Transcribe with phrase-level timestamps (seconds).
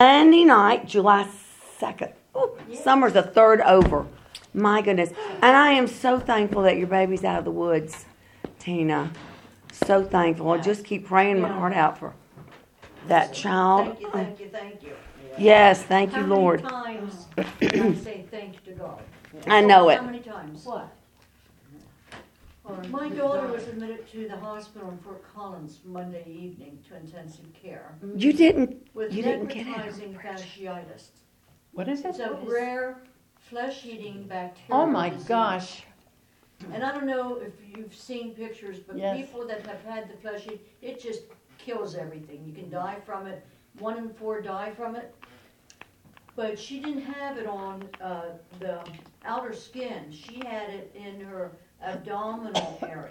[0.00, 1.26] Monday night, July
[1.80, 2.12] 2nd.
[2.36, 4.06] Ooh, Summer's a third over.
[4.54, 5.10] My goodness.
[5.42, 8.04] And I am so thankful that your baby's out of the woods,
[8.60, 9.10] Tina.
[9.72, 10.52] So thankful.
[10.52, 12.14] I just keep praying my heart out for
[13.08, 13.86] that child.
[13.88, 14.92] Thank you, thank you, thank you.
[15.36, 16.62] Yes, thank you, How Lord.
[16.62, 17.26] many times
[17.60, 19.02] I say thank you to God?
[19.48, 19.98] I know it.
[19.98, 20.64] How many times?
[20.64, 20.92] What?
[22.68, 27.46] Or- My daughter was admitted to the hospital in Fort Collins Monday evening to intensive
[27.54, 29.74] care You didn't, with You didn't get it.
[29.76, 31.08] necrotizing fasciitis.
[31.72, 32.08] What is it?
[32.08, 33.02] It's a rare
[33.38, 35.28] flesh-eating bacterial Oh my disease.
[35.28, 35.82] gosh.
[36.72, 39.16] And I don't know if you've seen pictures, but Yes.
[39.16, 41.22] people that have had the flesh eat, it just
[41.56, 42.44] kills everything.
[42.44, 43.46] You can die from it.
[43.78, 45.14] One in four die from it.
[46.34, 48.84] But she didn't have it on uh, the
[49.24, 50.10] outer skin.
[50.10, 53.08] She had it in her abdominal area.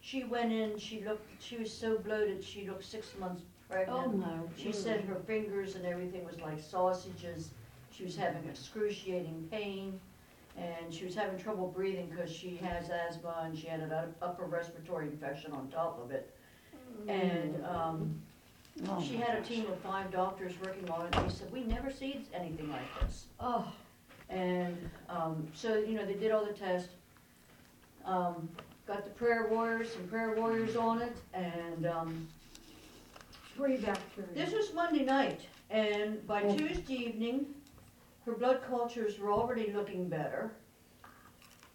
[0.00, 0.78] She went in.
[0.78, 1.42] She looked.
[1.42, 2.42] She was so bloated.
[2.44, 3.98] She looked six months pregnant.
[4.06, 4.48] Oh, no.
[4.56, 7.50] She said her fingers and everything was like sausages.
[7.90, 9.98] She was having excruciating pain,
[10.56, 14.14] and she was having trouble breathing because she has asthma and she had an up-
[14.22, 16.32] upper respiratory infection on top of it.
[17.08, 18.20] And um,
[18.88, 21.12] Oh she had a team of five doctors working on it.
[21.12, 23.66] They said, "We never see anything like this." Oh,
[24.28, 24.76] And
[25.08, 26.90] um, so, you know, they did all the tests.
[28.06, 28.48] Um,
[28.86, 32.28] got the prayer warriors, some prayer warriors on it, and um,
[33.56, 34.30] three bacteria.
[34.32, 35.40] This was Monday night,
[35.70, 37.46] and by Tuesday evening,
[38.24, 40.52] her blood cultures were already looking better.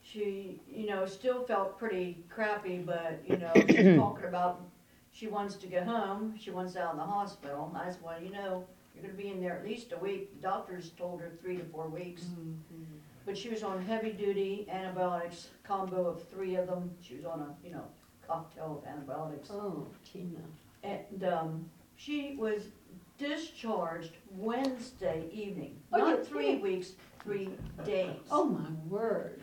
[0.02, 4.62] She, you know, still felt pretty crappy, but, you know, she's talking about
[5.12, 7.72] she wants to go home, she wants out of the hospital.
[7.76, 8.66] I said, well, you know,
[8.96, 10.34] you're gonna be in there at least a week.
[10.36, 12.24] The doctors told her three to four weeks.
[13.26, 16.92] But she was on heavy-duty antibiotics, combo of three of them.
[17.02, 17.84] She was on a, you know,
[18.28, 19.50] cocktail of antibiotics.
[19.52, 20.40] Oh, Tina.
[20.84, 22.64] And um, she was
[23.20, 25.78] discharged Wednesday evening.
[25.94, 27.50] Oh, Not three weeks, three
[27.86, 28.16] days.
[28.32, 29.40] Oh, my word.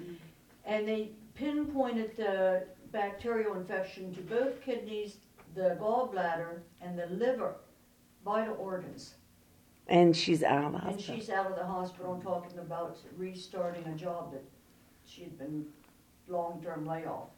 [0.64, 5.18] And they pinpointed the bacterial infection to both kidneys,
[5.54, 7.54] the gallbladder, and the liver,
[8.24, 9.14] vital organs.
[9.88, 11.14] And she's out of the And hospital.
[11.16, 14.44] she's out of the hospital and talking about restarting a job that
[15.06, 15.64] she had been
[16.28, 17.28] long-term layoff.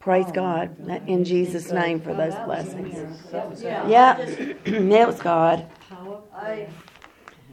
[0.00, 2.98] Praise Oh, God in Jesus' name for those blessings.
[3.62, 4.16] Yeah, Yeah.
[4.18, 5.66] I just- it was God.
[6.34, 6.66] I,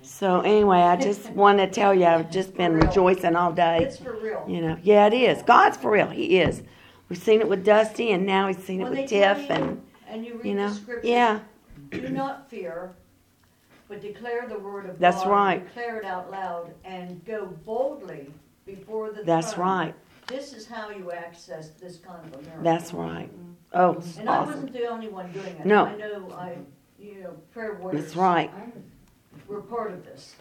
[0.02, 3.84] So anyway, I just wanted to tell you I've just been rejoicing all day.
[3.84, 4.44] it's for real.
[4.48, 5.44] You know, yeah, it is.
[5.44, 6.08] God's for real.
[6.10, 6.64] He is.
[7.08, 9.50] We've seen it with Dusty, and now we've seen it When they with tell Tiff,
[9.50, 11.40] you, and and you you know, the scriptures, yeah,
[11.92, 12.96] do not fear,
[13.90, 15.32] but declare the word of That's God.
[15.32, 15.66] right.
[15.66, 18.32] Declare it out loud and go boldly
[18.66, 19.68] before the that's throne.
[19.68, 19.96] right.
[20.28, 22.64] This is how you access this kind of a miracle.
[22.64, 23.30] That's right.
[23.74, 25.66] Oh, it's And I wasn't the only one doing it.
[25.66, 25.86] No.
[25.86, 26.56] I know I,
[27.00, 28.06] you know, prayer warriors.
[28.06, 28.52] That's right.
[29.48, 30.36] We're part of this.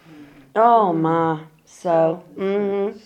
[0.54, 1.44] Oh my.
[1.64, 2.98] So, mm-hmm.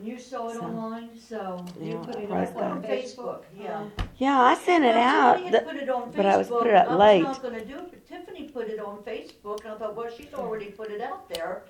[0.00, 1.62] And you saw it So- online, so.
[1.78, 2.70] Yeah, put it praise up God.
[2.72, 3.84] On Facebook, yeah.
[4.16, 5.34] yeah, I sent it Well, out.
[5.36, 7.22] Tiffany The- put it on but I was put it out late.
[7.24, 9.94] I was not gonna do it, but Tiffany put it on Facebook, and I thought,
[9.96, 11.64] well, she's already put it out there.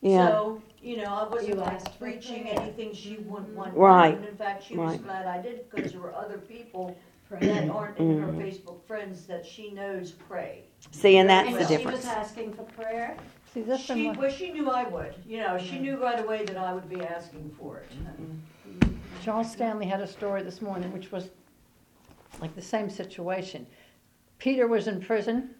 [0.00, 2.60] yeah, So, you know, I wasn't You like for preaching prayer.
[2.60, 3.74] anything she wouldn't want.
[3.76, 4.14] Right.
[4.16, 5.04] And in fact, she was Right.
[5.04, 6.96] glad I did, because there were other people
[7.30, 8.40] that aren't in her Mhm.
[8.40, 10.62] Facebook friends that she knows pray.
[10.92, 12.06] see, and that's And the she was difference.
[12.06, 13.16] asking for prayer?
[13.56, 16.44] See, this She, one, well, she knew I would, you know, she knew right away
[16.44, 17.90] that I would be asking for it.
[17.90, 18.90] Mm-hmm.
[19.24, 21.30] Charles Stanley had a story this morning, which was
[22.38, 23.66] like the same situation.
[24.38, 25.54] Peter was in prison,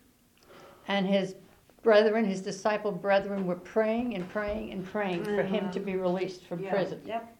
[0.88, 1.36] and his
[1.82, 6.02] brethren, his disciple brethren, were praying and praying and praying for him to be uh-huh.
[6.02, 6.72] released from Yeah.
[6.72, 7.00] prison.
[7.06, 7.34] Yep.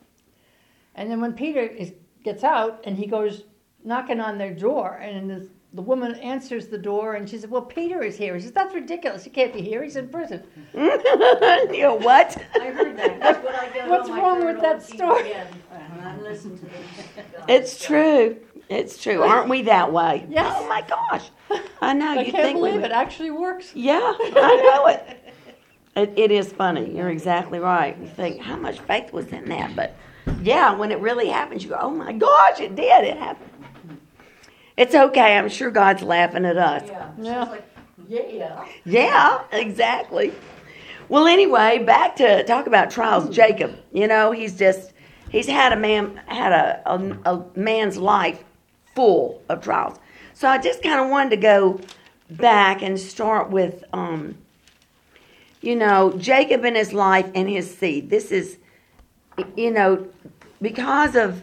[0.95, 1.93] And then when Peter is,
[2.25, 3.45] gets out and he goes
[3.85, 7.63] knocking on their door, and the, the woman answers the door, and she said, "Well,
[7.63, 9.25] Peter is here." He says, "That's ridiculous.
[9.25, 9.83] He can't be here.
[9.83, 10.43] He's in prison."
[10.75, 12.37] you know what?
[12.61, 15.23] I heard that, that's what I got What's wrong with that story?
[15.25, 15.47] TBN,
[15.97, 17.27] When I listened to this.
[17.49, 18.37] It's true.
[18.69, 19.23] It's true.
[19.23, 20.27] Aren't we that way?
[20.29, 20.53] Yes.
[20.57, 21.31] Oh my gosh.
[21.81, 22.19] I know.
[22.19, 23.73] I you can't think believe would- it actually works.
[23.75, 25.35] Yeah, I know it.
[25.97, 26.13] it.
[26.17, 26.97] It is funny.
[26.97, 27.97] You're exactly right.
[27.99, 29.95] You think how much faith was in that, but
[30.43, 33.05] yeah, when it really happens, you go, "Oh my gosh, it did!
[33.05, 33.51] It happened."
[34.77, 35.37] It's okay.
[35.37, 36.83] I'm sure God's laughing at us.
[36.89, 37.43] Yeah, so Yeah.
[37.45, 37.65] like,
[38.09, 38.65] yeah.
[38.85, 40.33] Yeah, exactly.
[41.09, 43.35] Well, anyway, back to talk about trials.
[43.35, 44.93] Jacob, you know, he's just
[45.31, 48.45] he's had a man had a a, a man's life
[48.95, 49.99] full of trials.
[50.35, 51.81] So I just kind of wanted to go
[52.31, 54.37] back and start with, um,
[55.63, 58.11] you know, Jacob and his life and his seed.
[58.11, 58.59] This is,
[59.57, 60.07] you know,
[60.61, 61.43] because of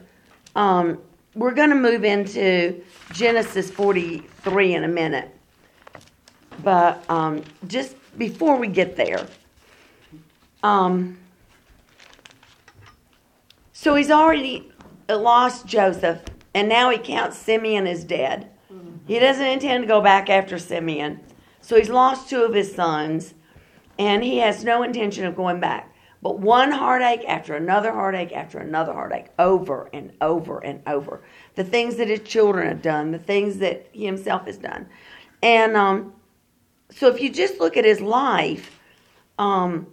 [0.55, 0.99] um,
[1.35, 2.81] we're going to move into
[3.11, 5.29] Genesis 43 in a minute.
[6.63, 9.27] But um, just before we get there,
[10.61, 11.17] um,
[13.71, 14.71] so he's already
[15.09, 16.21] lost Joseph,
[16.53, 18.49] and now he counts Simeon as dead.
[19.07, 21.19] He doesn't intend to go back after Simeon.
[21.61, 23.33] So he's lost two of his sons,
[23.99, 25.92] and he has no intention of going back.
[26.23, 31.21] But one heartache after another heartache after another heartache, over and over and over.
[31.55, 34.87] The things that his children have done, the things that he himself has done.
[35.41, 36.13] And um,
[36.91, 38.79] so if you just look at his life,
[39.37, 39.85] um,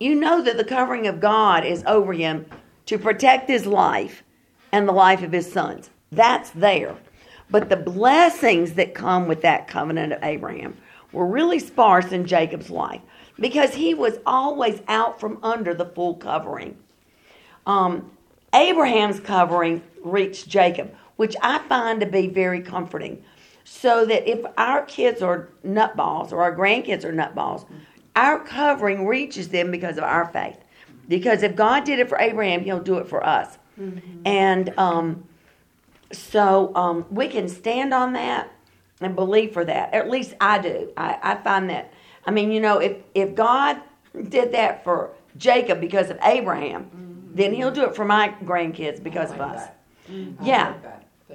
[0.00, 2.46] you know that the covering of God is over him
[2.86, 4.24] to protect his life
[4.72, 5.90] and the life of his sons.
[6.10, 6.96] That's there.
[7.48, 10.76] But the blessings that come with that covenant of Abraham
[11.12, 13.02] were really sparse in Jacob's life
[13.40, 16.76] because he was always out from under the full covering.
[17.66, 18.10] Um,
[18.54, 23.24] Abraham's covering reached Jacob, which I find to be very comforting.
[23.64, 27.66] So that if our kids are nutballs or our grandkids are nutballs,
[28.16, 30.58] our covering reaches them because of our faith.
[31.08, 33.58] Because if God did it for Abraham, He'll do it for us.
[34.24, 35.24] And um,
[36.12, 38.50] so um, we can stand on that
[39.00, 39.94] and believe for that.
[39.94, 40.92] At least I do.
[40.96, 41.92] I, I find that.
[42.26, 43.80] I mean, you know, if if God
[44.28, 49.30] did that for Jacob because of Abraham, then He'll do it for my grandkids because
[49.30, 49.68] of us.
[50.42, 50.74] Yeah,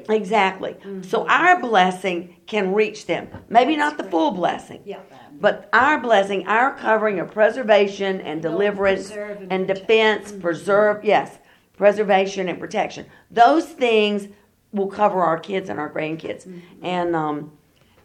[0.09, 0.75] exactly.
[1.03, 3.29] So our blessing can reach them.
[3.49, 4.81] Maybe not the full blessing.
[4.85, 4.99] Yeah.
[5.39, 11.39] But our blessing, our covering of preservation and deliverance preserve and and defense, preserve, yes,
[11.77, 13.05] preservation and protection.
[13.31, 14.27] Those things
[14.71, 16.61] will cover our kids and our grandkids.
[16.81, 17.51] And um,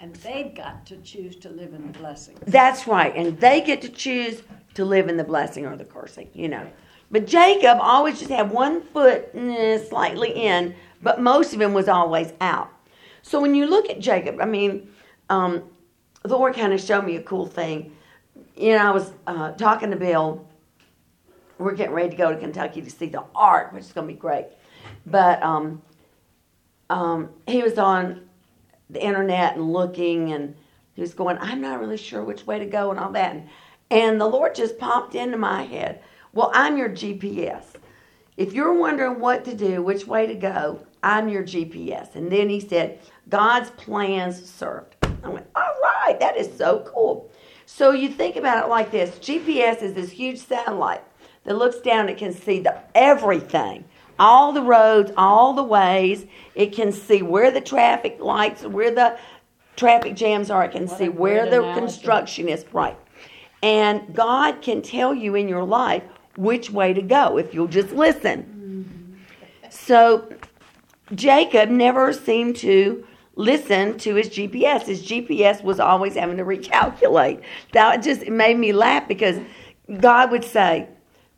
[0.01, 2.39] And they've got to choose to live in the blessing.
[2.47, 3.15] that's right.
[3.15, 4.43] And they get to choose
[4.75, 6.67] to live in the blessing or the cursing, you know.
[7.11, 9.31] But Jacob always just had one foot
[9.89, 12.71] slightly in, but most of him was always out.
[13.23, 14.89] So when you look at Jacob, I mean,
[15.29, 15.65] um,
[16.23, 17.95] the Lord kind of showed me a cool thing.
[18.57, 20.49] You know, I was uh, talking to Bill.
[21.59, 24.15] We're getting ready to go to Kentucky to see the Ark, which is going to
[24.15, 24.47] be great.
[25.05, 25.83] But um,
[26.89, 28.30] um, he was on
[28.93, 30.55] the internet and looking, and
[30.95, 33.35] he was going, I'm not really sure which way to go and all that.
[33.35, 33.49] And,
[33.91, 36.03] and the Lord just popped into my head,
[36.33, 37.65] Well, I'm your GPS.
[38.37, 42.15] If you're wondering what to do, which way to go, I'm your GPS.
[42.15, 44.97] And then he said, God's plans served.
[45.03, 47.31] I went, All right, that is so cool.
[47.67, 51.03] So you think about it like this GPS is this huge satellite
[51.45, 53.85] that looks down and can see the, everything
[54.21, 56.27] all the roads, all the ways.
[56.55, 59.19] It can see where the traffic lights, where the
[59.77, 60.65] traffic jams are.
[60.65, 61.81] It can What see where the analogy.
[61.81, 62.65] construction is.
[62.73, 62.97] Right.
[63.63, 66.03] And God can tell you in your life
[66.37, 68.87] which way to go if you'll just listen.
[69.65, 69.71] Mm-hmm.
[69.71, 70.33] So
[71.15, 73.07] Jacob never seemed to
[73.37, 74.83] listen to his GPS.
[74.83, 77.43] His GPS was always having to recalculate.
[77.73, 79.39] That just made me laugh because
[79.99, 80.89] God would say,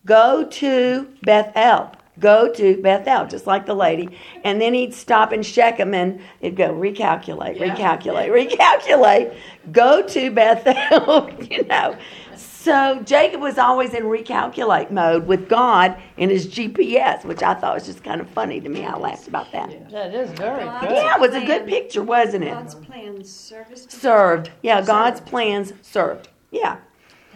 [0.04, 1.92] Go to Bethel.
[2.22, 4.08] Go to Bethel, just like the lady.
[4.44, 7.74] And then he'd stop in Shechem and he'd go recalculate, Yeah.
[7.74, 9.34] recalculate, recalculate.
[9.72, 11.96] Go to Bethel, you know.
[12.36, 17.74] So Jacob was always in recalculate mode with God in his GPS, which I thought
[17.74, 18.84] was just kind of funny to me.
[18.86, 19.72] I laughed about that.
[19.72, 20.90] Yeah, That is very God- good.
[20.92, 22.52] Yeah, it was a good picture, wasn't it?
[22.54, 23.84] God's plan service.
[23.86, 24.50] to- Served.
[24.62, 25.28] Yeah, God's Served.
[25.28, 26.28] plans served.
[26.52, 26.76] Yeah,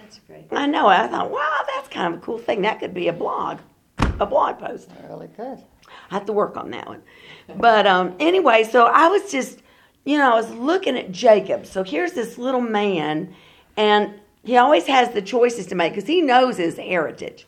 [0.00, 0.44] That's great.
[0.52, 0.86] I know.
[0.86, 2.62] I thought, wow, that's kind of a cool thing.
[2.62, 3.58] That could be a blog,
[4.20, 4.90] a blog post.
[5.08, 5.58] Really good.
[6.10, 7.02] I have to work on that one.
[7.56, 9.60] But um, anyway, so I was just,
[10.04, 11.66] you know, I was looking at Jacob.
[11.66, 13.34] So here's this little man,
[13.76, 17.46] and he always has the choices to make because he knows his heritage.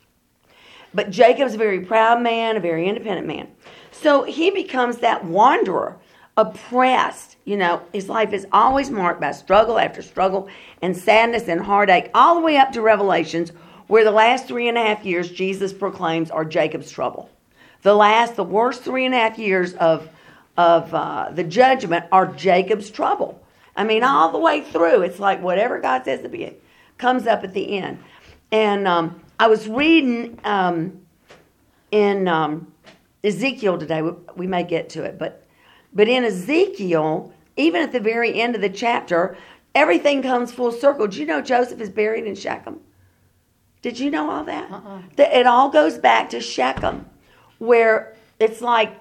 [0.93, 3.47] But Jacob's a very proud man, a very independent man.
[3.91, 5.97] So he becomes that wanderer,
[6.37, 7.37] oppressed.
[7.45, 10.49] You know, his life is always marked by struggle after struggle
[10.81, 13.51] and sadness and heartache, all the way up to Revelations,
[13.89, 17.27] where the last three and a half years Jesus proclaims are Jacob's trouble.
[17.81, 20.07] The last, the worst three and a half years of
[20.55, 23.41] of uh, the judgment are Jacob's trouble.
[23.75, 26.53] I mean, all the way through, it's like whatever God says to be
[26.97, 27.97] comes up at the end.
[28.51, 30.99] And um, I was reading um,
[31.89, 32.71] in um,
[33.23, 34.03] Ezekiel today.
[34.03, 35.47] We, we may get to it, but
[35.93, 39.35] but in Ezekiel, even at the very end of the chapter,
[39.73, 41.07] everything comes full circle.
[41.07, 42.81] Do you know Joseph is buried in Shechem?
[43.81, 44.71] Did you know all that?
[44.71, 45.01] Uh-uh.
[45.17, 47.05] It all goes back to Shechem,
[47.59, 48.93] where it's like,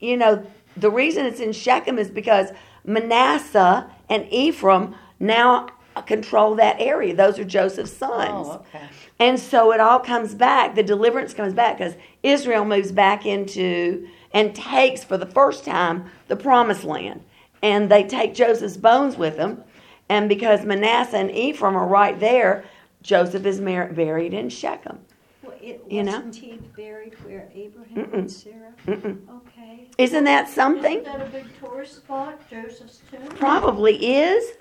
[0.00, 0.46] you know,
[0.76, 2.50] the reason it's in Shechem is because
[2.84, 5.68] Manasseh and Ephraim now
[6.06, 7.14] control that area.
[7.14, 8.48] Those are Joseph's oh, sons.
[8.48, 8.84] Oh, okay.
[9.18, 10.74] And so it all comes back.
[10.74, 16.10] The deliverance comes back because Israel moves back into and takes for the first time
[16.28, 17.22] the promised land.
[17.62, 19.64] And they take Joseph's bones with them.
[20.08, 22.64] And because Manasseh and Ephraim are right there,
[23.08, 24.98] Joseph is mar- buried in Shechem.
[25.42, 26.16] Well, it, You know?
[26.16, 28.12] wasn't he buried where Abraham Mm-mm.
[28.18, 28.74] and Sarah?
[28.86, 29.18] Mm-mm.
[29.38, 29.86] Okay.
[29.96, 30.98] Isn't that something?
[30.98, 33.26] Isn't that a big tourist spot, Joseph's tomb?
[33.30, 34.58] Probably is.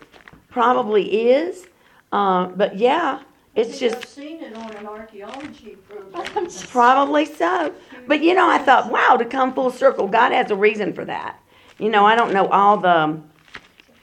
[0.49, 1.67] Probably is.
[2.13, 3.19] Uh, but yeah,
[3.55, 6.47] it's just I've seen it on an archaeology program.
[6.69, 7.73] probably so.
[8.07, 11.03] But you know, I thought, wow, to come full circle, God has a reason for
[11.03, 11.37] that.
[11.79, 13.19] You know, I don't know all the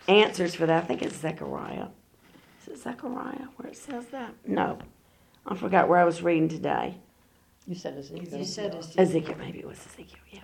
[0.07, 0.85] answers for that.
[0.85, 1.87] I think it's Zechariah.
[2.85, 4.35] Is it Zechariah where it says that?
[4.47, 4.79] No.
[5.47, 6.97] I forgot where I was reading today.
[7.67, 8.39] You said Ezekiel.
[8.39, 10.41] You said it's Ezekiel, maybe it was Ezekiel, yeah.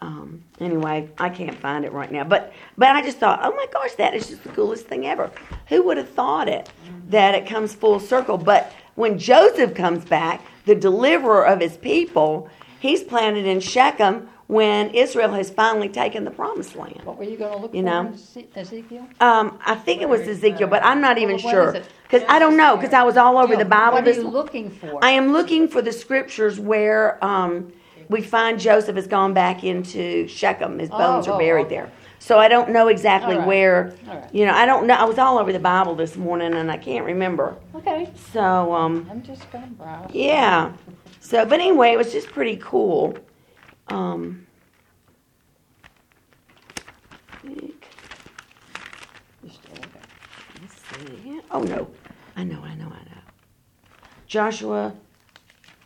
[0.00, 3.66] Um, anyway, I can't find it right now, but but I just thought, oh my
[3.72, 5.30] gosh, that is just the coolest thing ever.
[5.68, 6.70] Who would have thought it
[7.08, 8.36] that it comes full circle?
[8.36, 12.48] But when Joseph comes back, the deliverer of his people,
[12.80, 17.00] he's planted in Shechem when Israel has finally taken the promised land.
[17.04, 18.14] What were you going to look You for know?
[18.36, 19.08] in Ezekiel?
[19.18, 22.38] Um, I think it was Ezekiel, but I'm not even Well, what sure because I
[22.38, 25.02] don't know because I was all over the Bible What are this you looking for?
[25.02, 27.72] I am looking for the scriptures where um,
[28.10, 30.78] we find Joseph has gone back into Shechem.
[30.78, 31.76] His bones Oh, are oh, buried okay.
[31.76, 31.92] there.
[32.18, 33.48] So I don't know exactly All right.
[33.48, 33.94] where.
[34.06, 34.34] All right.
[34.34, 34.94] You know, I don't know.
[34.94, 37.56] I was all over the Bible this morning and I can't remember.
[37.74, 38.10] Okay.
[38.34, 40.10] So um, I'm just going to browse.
[40.12, 40.72] yeah.
[41.20, 43.16] So, but anyway, it was just pretty cool.
[43.88, 44.46] Um,
[47.42, 47.86] think-
[49.44, 50.02] Just a little bit.
[50.62, 50.74] let's
[51.10, 51.41] see.
[51.52, 51.88] Oh no,
[52.36, 53.20] I know, I know, I know.
[54.26, 54.92] Joshua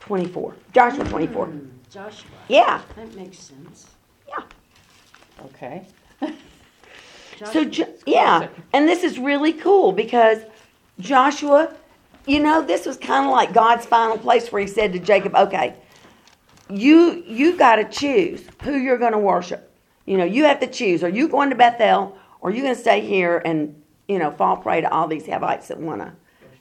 [0.01, 0.55] twenty-four.
[0.73, 1.47] Joshua twenty-four.
[1.47, 2.31] Hmm, Joshua.
[2.49, 2.83] Yeah.
[2.95, 3.89] That makes sense.
[4.29, 4.43] Yeah.
[5.47, 5.87] Okay.
[7.45, 10.39] So, Jo- yeah, and this is really cool because
[11.01, 11.75] Joshua,
[12.27, 15.35] you know, this was kind of like God's final place where He said to Jacob,
[15.35, 15.75] "Okay,
[16.71, 19.71] you you got to choose who you're going to worship.
[20.07, 21.03] You know, you have to choose.
[21.05, 24.31] Are you going to Bethel, or are you going to stay here and you know
[24.31, 26.13] fall prey to all these Hivites that want to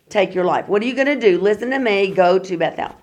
[0.09, 0.67] take your life?
[0.67, 1.39] What are you going to do?
[1.39, 2.11] Listen to me.
[2.11, 2.95] Go to Bethel."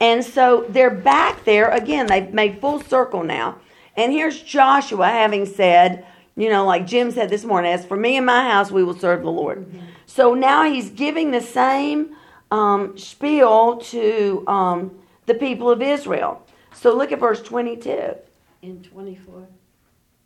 [0.00, 2.06] And so they're back there again.
[2.06, 3.58] They've made full circle now.
[3.96, 6.04] And here's Joshua having said,
[6.36, 8.98] you know, like Jim said this morning, as for me and my house, we will
[8.98, 9.66] serve the Lord.
[10.06, 12.16] So now he's giving the same
[12.50, 16.44] um, spiel to um, the people of Israel.
[16.74, 18.14] So look at verse 22.
[18.62, 19.46] In 24.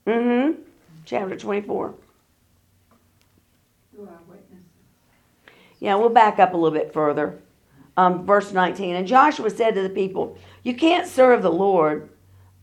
[0.07, 0.63] Mm-hmm.
[1.05, 1.95] Chapter 24.
[3.97, 4.65] Who are witnesses?
[5.81, 7.39] Yeah, we'll back up a little bit further.
[7.97, 8.95] Um, verse 19.
[8.95, 12.09] And Joshua said to the people, You can't serve the Lord.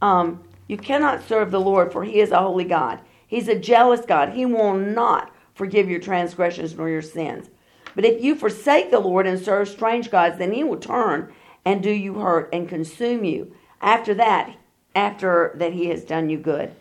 [0.02, 3.00] Um, you cannot serve the Lord, for he is a holy God.
[3.28, 4.30] He's a jealous God.
[4.30, 7.50] He will not forgive your transgressions nor your sins.
[7.96, 11.32] But if you forsake the Lord and serve strange gods, then he will turn
[11.66, 13.56] and do you hurt and consume you.
[13.82, 14.56] After that,
[14.96, 16.74] after that he has done you good.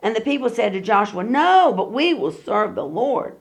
[0.00, 3.36] And the people said to Joshua, No, but we will serve the Lord.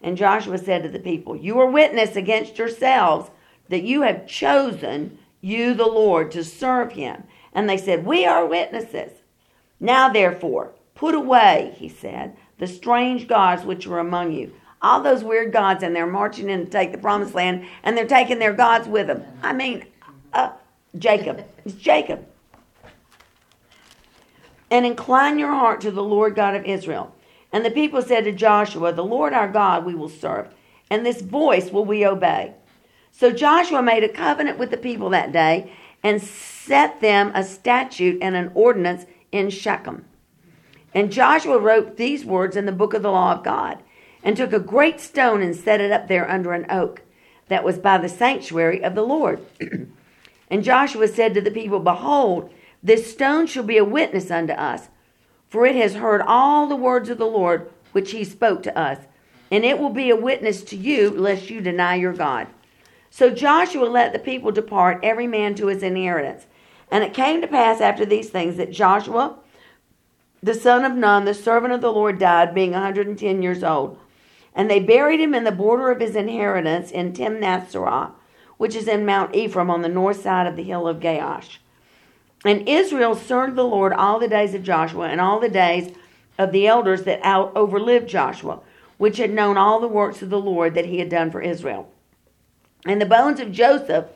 [0.00, 3.30] And Joshua said to the people, You are witness against yourselves
[3.68, 7.24] that you have chosen you, the Lord, to serve him.
[7.52, 9.12] And they said, We are witnesses.
[9.78, 14.52] Now, therefore, put away, he said, the strange gods which are among you.
[14.82, 18.06] All those weird gods, and they're marching in to take the promised land, and they're
[18.06, 19.24] taking their gods with them.
[19.42, 19.86] I mean,
[20.32, 20.52] uh,
[20.98, 21.44] Jacob.
[21.64, 22.26] It's Jacob.
[24.70, 27.14] And incline your heart to the Lord God of Israel.
[27.52, 30.48] And the people said to Joshua, The Lord our God we will serve,
[30.88, 32.54] and this voice will we obey.
[33.10, 38.18] So Joshua made a covenant with the people that day and set them a statute
[38.22, 40.04] and an ordinance in Shechem.
[40.94, 43.82] And Joshua wrote these words in the book of the law of God,
[44.22, 47.02] and took a great stone and set it up there under an oak
[47.48, 49.44] that was by the sanctuary of the Lord.
[50.50, 52.52] and Joshua said to the people, Behold,
[52.82, 54.88] this stone shall be a witness unto us,
[55.50, 58.98] for it has heard all the words of the Lord which he spoke to us,
[59.50, 62.46] and it will be a witness to you, lest you deny your God.
[63.10, 66.46] So Joshua let the people depart, every man to his inheritance.
[66.90, 69.36] And it came to pass after these things that Joshua,
[70.40, 73.98] the son of Nun, the servant of the Lord, died, being a 110 years old.
[74.54, 78.12] And they buried him in the border of his inheritance in Timnath Serah,
[78.56, 81.58] which is in Mount Ephraim on the north side of the hill of Gaash.
[82.44, 85.94] And Israel served the Lord all the days of Joshua and all the days
[86.38, 88.60] of the elders that out overlived Joshua,
[88.96, 91.92] which had known all the works of the Lord that he had done for Israel.
[92.86, 94.06] And the bones of Joseph,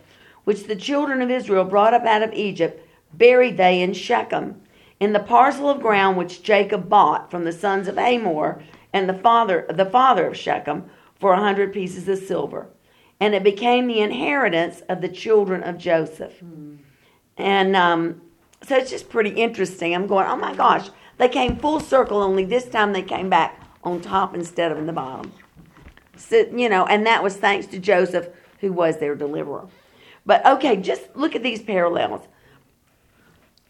[0.44, 2.80] which the children of Israel brought up out of Egypt,
[3.12, 4.60] buried they in Shechem,
[4.98, 8.62] in the parcel of ground which Jacob bought from the sons of Hamor
[8.92, 10.88] and the father the father of Shechem
[11.20, 12.68] for a hundred pieces of silver.
[13.20, 16.38] And it became the inheritance of the children of Joseph.
[16.38, 16.76] Hmm.
[17.36, 18.20] And um,
[18.62, 19.94] so it's just pretty interesting.
[19.94, 20.88] I'm going, oh my gosh,
[21.18, 24.86] they came full circle, only this time they came back on top instead of in
[24.86, 25.32] the bottom.
[26.16, 28.28] So, you know, and that was thanks to Joseph,
[28.60, 29.68] who was their deliverer.
[30.26, 32.26] But okay, just look at these parallels.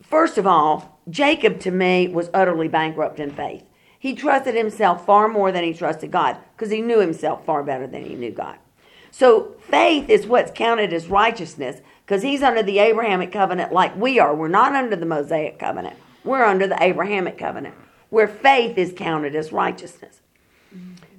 [0.02, 3.64] First of all, Jacob to me was utterly bankrupt in faith.
[3.99, 7.87] He trusted himself far more than he trusted God because he knew himself far better
[7.87, 8.59] than he knew God.
[9.11, 14.18] So faith is what's counted as righteousness because he's under the Abrahamic covenant like we
[14.18, 14.34] are.
[14.34, 15.96] We're not under the Mosaic covenant.
[16.23, 17.75] We're under the Abrahamic covenant
[18.11, 20.20] where faith is counted as righteousness.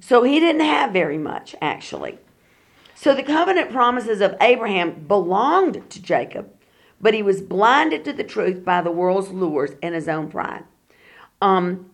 [0.00, 2.18] So he didn't have very much actually.
[2.94, 6.50] So the covenant promises of Abraham belonged to Jacob,
[7.00, 10.64] but he was blinded to the truth by the world's lures and his own pride.
[11.42, 11.90] Um,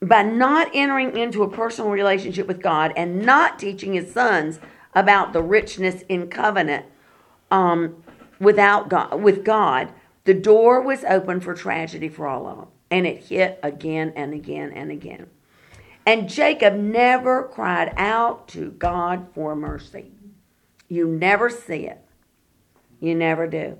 [0.00, 4.60] by not entering into a personal relationship with God and not teaching his sons
[4.94, 6.86] about the richness in covenant
[7.50, 8.02] um,
[8.38, 9.92] without God, with God,
[10.24, 14.34] the door was open for tragedy for all of them, and it hit again and
[14.34, 15.28] again and again.
[16.04, 20.12] And Jacob never cried out to God for mercy.
[20.88, 22.00] You never see it.
[23.00, 23.76] You never do.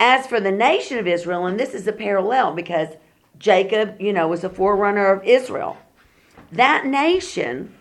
[0.00, 2.94] As for the nation of Israel, and this is a parallel because
[3.38, 5.76] Jacob, you know, was a forerunner of Israel.
[6.52, 7.74] That nation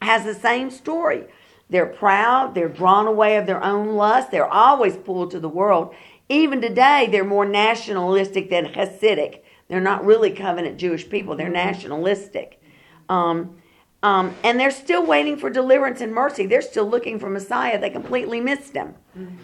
[0.00, 1.24] has the same story.
[1.68, 5.94] They're proud, they're drawn away of their own lust, they're always pulled to the world.
[6.28, 9.40] Even today, they're more nationalistic than Hasidic.
[9.68, 12.60] They're not really covenant Jewish people, they're nationalistic.
[13.08, 13.56] Um,
[14.02, 16.46] um, and they're still waiting for deliverance and mercy.
[16.46, 17.80] They're still looking for Messiah.
[17.80, 18.94] They completely missed him,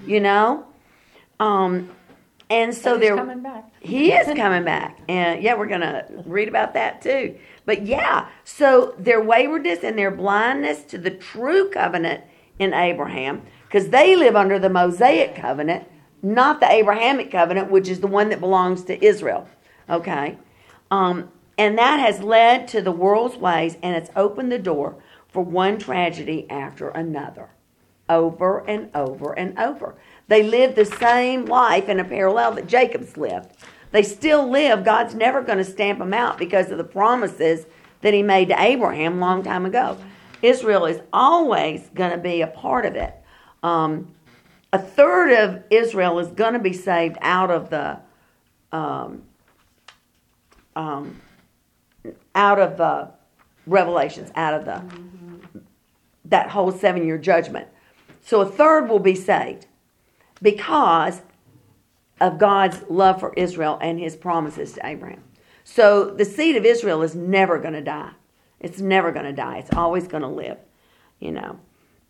[0.06, 0.66] you know?
[1.40, 1.90] Um,
[2.52, 3.72] and so they're coming back.
[3.80, 5.00] he is coming back.
[5.08, 7.36] And yeah, we're going to read about that too.
[7.64, 12.24] But yeah, so their waywardness and their blindness to the true covenant
[12.58, 15.88] in Abraham, because they live under the Mosaic covenant,
[16.22, 19.48] not the Abrahamic covenant, which is the one that belongs to Israel.
[19.88, 20.38] Okay?
[20.90, 24.96] Um, and that has led to the world's ways, and it's opened the door
[25.28, 27.48] for one tragedy after another,
[28.08, 29.96] over and over and over.
[30.28, 33.50] They live the same life in a parallel that Jacob's lived.
[33.90, 34.84] They still live.
[34.84, 37.66] God's never going to stamp them out because of the promises
[38.00, 39.98] that He made to Abraham long time ago.
[40.40, 43.14] Israel is always going to be a part of it.
[43.62, 44.14] Um,
[44.72, 47.98] a third of Israel is going to be saved out of the
[48.72, 49.22] um,
[50.74, 51.20] um,
[52.34, 53.10] out of the
[53.66, 54.82] revelations, out of the
[56.24, 57.68] that whole seven year judgment.
[58.22, 59.66] So a third will be saved
[60.42, 61.22] because
[62.20, 65.22] of God's love for Israel and his promises to Abraham.
[65.64, 68.10] So the seed of Israel is never going to die.
[68.60, 69.58] It's never going to die.
[69.58, 70.58] It's always going to live,
[71.18, 71.58] you know.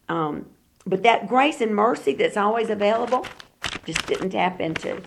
[0.08, 0.46] Um,
[0.86, 3.26] but that grace and mercy that's always available
[3.84, 5.00] just didn't tap into.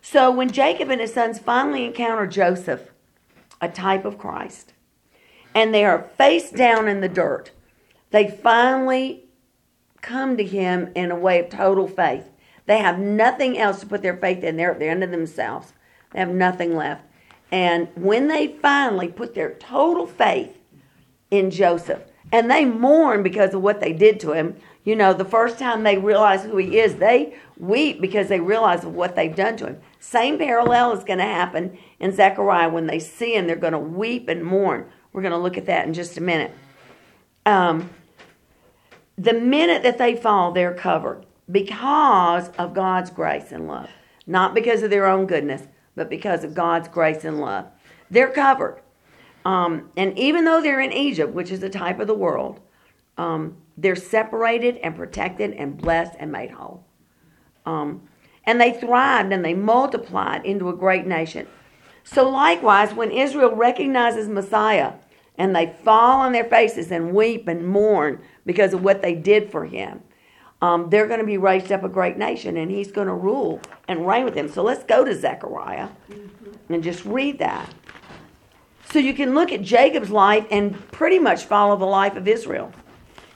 [0.00, 2.90] So when Jacob and his sons finally encounter Joseph,
[3.60, 4.72] a type of Christ,
[5.54, 7.52] and they are face down in the dirt,
[8.10, 9.24] they finally
[10.00, 12.31] come to him in a way of total faith.
[12.66, 14.56] They have nothing else to put their faith in.
[14.56, 15.72] They're at the end of themselves.
[16.12, 17.04] They have nothing left.
[17.50, 20.56] And when they finally put their total faith
[21.30, 25.24] in Joseph, and they mourn because of what they did to him, you know, the
[25.24, 29.56] first time they realize who he is, they weep because they realize what they've done
[29.58, 29.80] to him.
[30.00, 32.70] Same parallel is going to happen in Zechariah.
[32.70, 34.90] When they see him, they're going to weep and mourn.
[35.12, 36.52] We're going to look at that in just a minute.
[37.44, 37.90] Um,
[39.16, 43.90] the minute that they fall, they're covered because of God's grace and love.
[44.26, 47.66] Not because of their own goodness, but because of God's grace and love.
[48.10, 48.80] They're covered.
[49.44, 52.60] Um, and even though they're in Egypt, which is a type of the world,
[53.18, 56.84] um, they're separated and protected and blessed and made whole.
[57.66, 58.08] Um,
[58.44, 61.46] and they thrived and they multiplied into a great nation.
[62.04, 64.94] So, likewise, when Israel recognizes Messiah
[65.38, 69.50] and they fall on their faces and weep and mourn because of what they did
[69.50, 70.02] for him,
[70.62, 73.60] um, they're going to be raised up a great nation and he's going to rule
[73.88, 74.48] and reign with them.
[74.48, 75.88] So, let's go to Zechariah
[76.68, 77.72] and just read that.
[78.90, 82.72] So, you can look at Jacob's life and pretty much follow the life of Israel.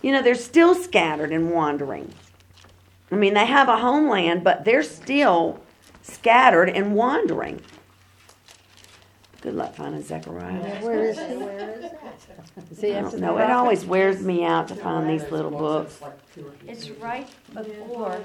[0.00, 2.14] You know, they're still scattered and wandering.
[3.10, 5.60] I mean, they have a homeland, but they're still
[6.02, 7.60] scattered and wandering.
[9.46, 10.82] Good luck finding Zechariah.
[10.82, 11.22] Where is he?
[11.36, 11.92] Where is it?
[12.72, 13.34] Is he I after don't the know.
[13.34, 13.52] It prophet?
[13.54, 16.00] always wears me out to find these little books.
[16.66, 18.18] It's right before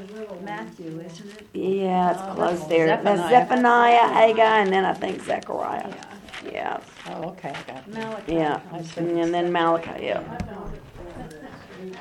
[0.43, 1.45] Matthew, isn't it?
[1.53, 2.87] Yeah, it's Oh, close there.
[2.87, 3.45] That's Zephaniah.
[3.45, 5.93] Zephaniah, Haggai, and then I think Zechariah.
[6.51, 6.79] Yeah,
[7.11, 7.93] Oh, okay, I got it.
[7.93, 8.33] Malachi.
[8.33, 8.59] yeah.
[8.71, 8.77] I.
[8.99, 10.23] And then Malachi, yeah.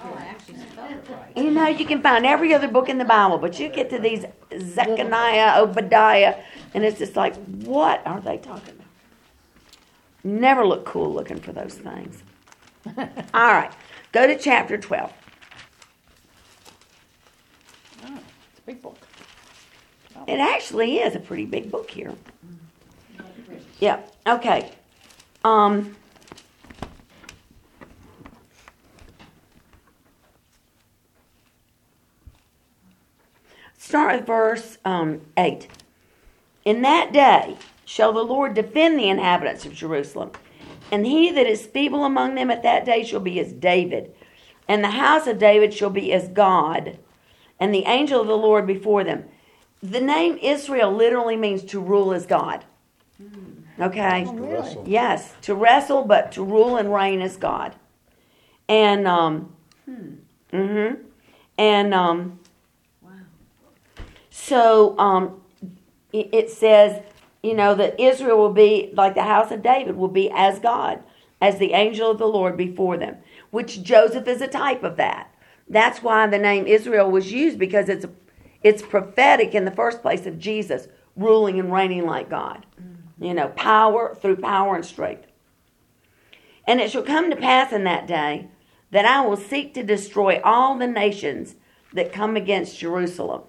[0.03, 1.37] Oh, I actually spelled it right.
[1.45, 3.99] You know, you can find every other book in the Bible, but you get to
[3.99, 4.25] these
[4.59, 6.37] Zechariah, Obadiah,
[6.73, 7.35] and it's just like,
[7.67, 8.80] what are they talking about?
[10.23, 12.23] Never look cool looking for those things.
[13.35, 13.73] All right,
[14.13, 15.13] go to chapter 12.
[18.05, 18.19] Oh,
[18.51, 18.99] it's a big book.
[20.27, 22.15] It actually is a pretty big book here.
[23.79, 24.73] Yeah, okay.
[25.43, 25.97] Um,
[33.79, 35.67] start with verse um, 8.
[36.67, 37.57] In that day
[37.91, 40.31] shall the Lord defend the inhabitants of Jerusalem,
[40.93, 44.15] and he that is feeble among them at that day shall be as David,
[44.69, 46.99] and the house of David shall be as God,
[47.59, 49.25] and the angel of the Lord before them.
[49.83, 52.65] The name Israel literally means to rule as God.
[53.81, 54.25] Okay?
[54.25, 54.79] Oh, really?
[54.87, 57.75] Yes, to wrestle, but to rule and reign as God.
[58.69, 59.53] And um,
[59.89, 60.17] mm
[60.53, 60.95] hmm
[61.59, 62.39] and um,
[63.03, 63.11] wow.
[64.31, 65.43] so um,
[66.13, 67.03] it, it says,
[67.43, 71.03] you know, that Israel will be like the house of David will be as God,
[71.41, 73.17] as the angel of the Lord before them.
[73.51, 75.35] Which Joseph is a type of that.
[75.69, 78.07] That's why the name Israel was used because it's
[78.63, 82.67] it's prophetic in the first place of Jesus ruling and reigning like God.
[82.81, 83.25] Mm-hmm.
[83.25, 85.27] You know, power through power and strength.
[86.67, 88.49] And it shall come to pass in that day
[88.91, 91.55] that I will seek to destroy all the nations
[91.93, 93.43] that come against Jerusalem.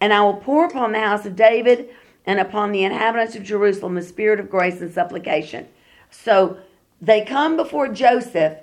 [0.00, 1.88] And I will pour upon the house of David
[2.28, 5.66] and upon the inhabitants of Jerusalem the spirit of grace and supplication.
[6.10, 6.58] So
[7.00, 8.58] they come before Joseph,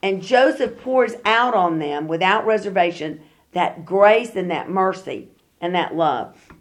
[0.00, 3.20] and Joseph pours out on them without reservation
[3.50, 5.28] that grace and that mercy
[5.60, 6.52] and that love.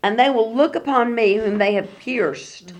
[0.00, 2.72] And they will look upon me whom they have pierced,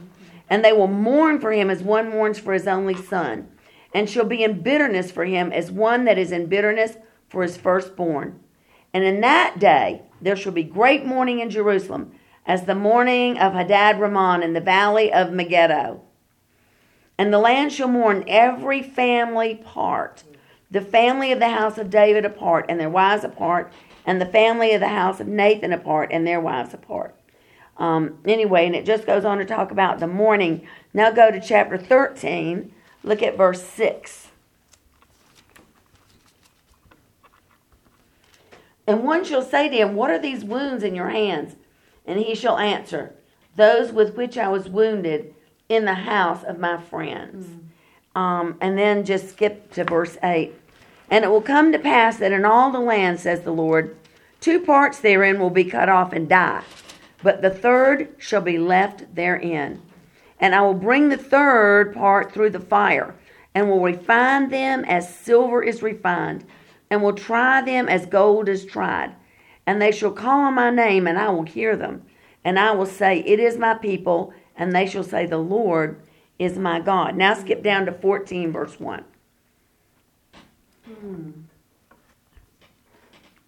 [0.49, 3.49] and they will mourn for him as one mourns for his only son,
[3.93, 6.97] and shall be in bitterness for him as one that is in bitterness
[7.29, 8.39] for his firstborn.
[8.95, 12.13] And in that day there shall be great mourning in Jerusalem,
[12.47, 16.01] as the mourning of Hadad Ramon in the valley of Megiddo.
[17.19, 20.23] And the land shall mourn every family part,
[20.71, 23.73] the family of the house of David apart, and their wives apart,
[24.05, 27.15] and the family of the house of Nathan apart, and their wives apart.
[27.79, 30.67] Um, anyway, and it just goes on to talk about the mourning.
[30.95, 34.29] Now go to chapter 13, look at verse 6.
[38.87, 41.57] And one shall say to him, What are these wounds in your hands?
[42.07, 43.15] And he shall answer,
[43.57, 45.35] Those with which I was wounded
[45.69, 47.49] in the house of my friends.
[48.15, 50.55] Um, and then just skip to verse 8.
[51.11, 53.97] And it will come to pass that in all the land, says the Lord,
[54.41, 56.63] two parts therein will be cut off and die,
[57.23, 59.83] but the third shall be left therein.
[60.41, 63.15] And I will bring the third part through the fire,
[63.55, 66.45] and will refine them as silver is refined,
[66.91, 69.15] and will try them as gold is tried.
[69.67, 72.03] And they shall call on my name, and I will hear them.
[72.45, 76.01] And I will say, It is my people, and they shall say, The Lord
[76.39, 77.17] is my God.
[77.17, 79.05] Now skip down to 14, verse 1.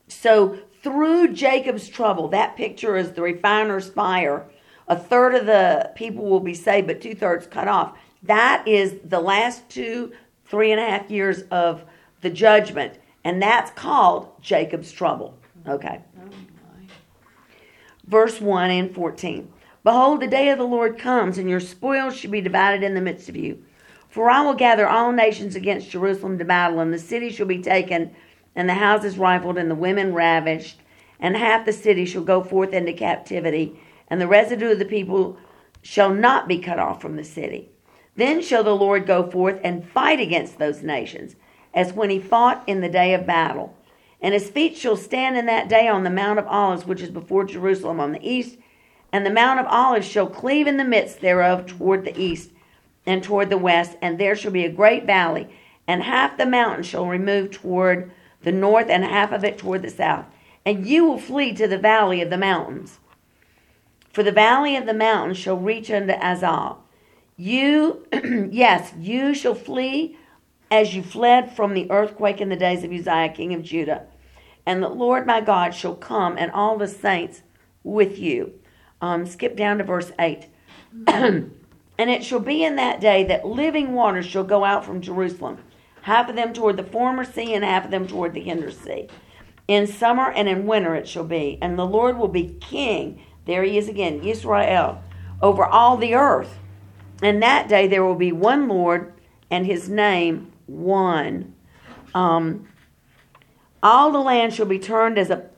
[0.08, 4.46] So through Jacob's trouble, that picture is the refiner's fire.
[4.88, 7.96] A third of the people will be saved, but two thirds cut off.
[8.22, 10.12] That is the last two,
[10.46, 11.84] three and a half years of
[12.20, 15.38] the judgment, and that's called Jacob's trouble.
[15.68, 16.00] Okay.
[18.08, 19.52] Verse 1 and 14.
[19.84, 23.02] Behold, the day of the Lord comes, and your spoils shall be divided in the
[23.02, 23.62] midst of you.
[24.08, 27.60] For I will gather all nations against Jerusalem to battle, and the city shall be
[27.60, 28.16] taken,
[28.56, 30.80] and the houses rifled, and the women ravished,
[31.20, 35.36] and half the city shall go forth into captivity, and the residue of the people
[35.82, 37.68] shall not be cut off from the city.
[38.16, 41.36] Then shall the Lord go forth and fight against those nations,
[41.74, 43.76] as when he fought in the day of battle.
[44.20, 47.10] And his feet shall stand in that day on the Mount of Olives, which is
[47.10, 48.58] before Jerusalem on the east,
[49.12, 52.50] and the Mount of Olives shall cleave in the midst thereof toward the east
[53.06, 55.48] and toward the west, and there shall be a great valley,
[55.86, 58.10] and half the mountain shall remove toward
[58.42, 60.26] the north, and half of it toward the south.
[60.64, 62.98] And you will flee to the valley of the mountains.
[64.12, 66.76] For the valley of the mountains shall reach unto Azal.
[67.36, 68.06] You,
[68.50, 70.16] yes, you shall flee
[70.70, 74.06] as you fled from the earthquake in the days of Uzziah, king of Judah.
[74.66, 77.42] And the Lord my God shall come, and all the saints
[77.82, 78.52] with you.
[79.00, 80.46] Um, skip down to verse 8.
[81.06, 81.50] and
[81.98, 85.58] it shall be in that day that living waters shall go out from Jerusalem,
[86.02, 89.08] half of them toward the former sea, and half of them toward the hinder sea.
[89.68, 91.58] In summer and in winter it shall be.
[91.60, 93.22] And the Lord will be king.
[93.46, 95.02] There he is again, Israel,
[95.40, 96.58] over all the earth.
[97.22, 99.12] And that day there will be one Lord,
[99.50, 101.54] and his name one.
[102.14, 102.68] Um,
[103.82, 105.48] all the land shall be turned as a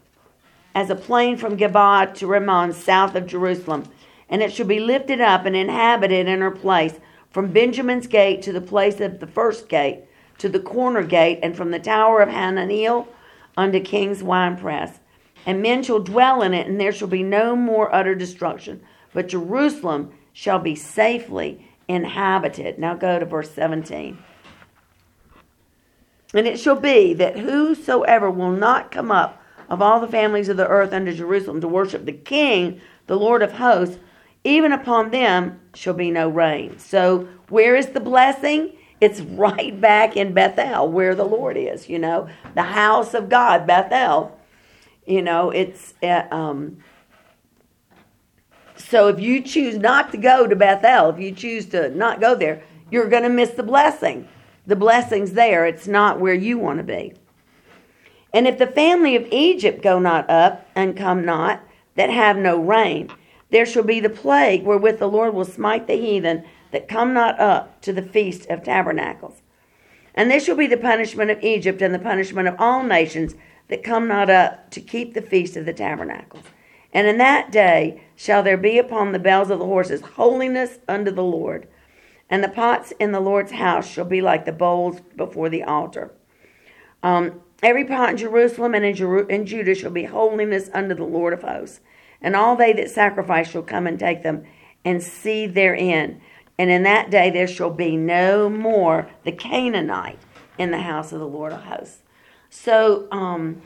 [0.74, 3.84] as a plain from Geba to Rimmon, south of Jerusalem,
[4.28, 7.00] and it shall be lifted up and inhabited in her place.
[7.30, 10.02] from Benjamin's gate to the place of the first gate,
[10.38, 13.06] to the corner gate, and from the tower of Hananeel
[13.56, 14.98] unto King's winepress.
[15.46, 18.82] And men shall dwell in it, and there shall be no more utter destruction.
[19.12, 22.78] But Jerusalem shall be safely inhabited.
[22.78, 24.18] Now go to verse 17.
[26.34, 30.56] And it shall be that whosoever will not come up of all the families of
[30.56, 33.98] the earth unto Jerusalem to worship the King, the Lord of hosts,
[34.44, 36.78] even upon them shall be no rain.
[36.78, 38.72] So, where is the blessing?
[39.00, 43.66] It's right back in Bethel, where the Lord is, you know, the house of God,
[43.66, 44.36] Bethel.
[45.06, 46.78] You know, it's, uh, um,
[48.76, 52.34] so if you choose not to go to Bethel, if you choose to not go
[52.34, 54.28] there, you're going to miss the blessing.
[54.66, 57.14] The blessing's there, it's not where you want to be.
[58.32, 61.62] And if the family of Egypt go not up and come not,
[61.96, 63.10] that have no rain,
[63.50, 67.38] there shall be the plague wherewith the Lord will smite the heathen that come not
[67.40, 69.42] up to the feast of tabernacles.
[70.14, 73.34] And this shall be the punishment of Egypt and the punishment of all nations
[73.68, 76.44] that come not up to keep the feast of the tabernacles.
[76.92, 81.10] And in that day shall there be upon the bells of the horses holiness unto
[81.10, 81.68] the Lord.
[82.30, 86.12] And the pots in the Lord's house shall be like the bowls before the altar.
[87.02, 91.04] Um, every pot in Jerusalem and in, Jeru- in Judah shall be holiness unto the
[91.04, 91.80] Lord of hosts.
[92.22, 94.44] And all they that sacrifice shall come and take them
[94.84, 96.20] and see therein.
[96.56, 100.18] And in that day there shall be no more the Canaanite
[100.56, 102.02] in the house of the Lord of hosts.
[102.50, 103.62] So, um,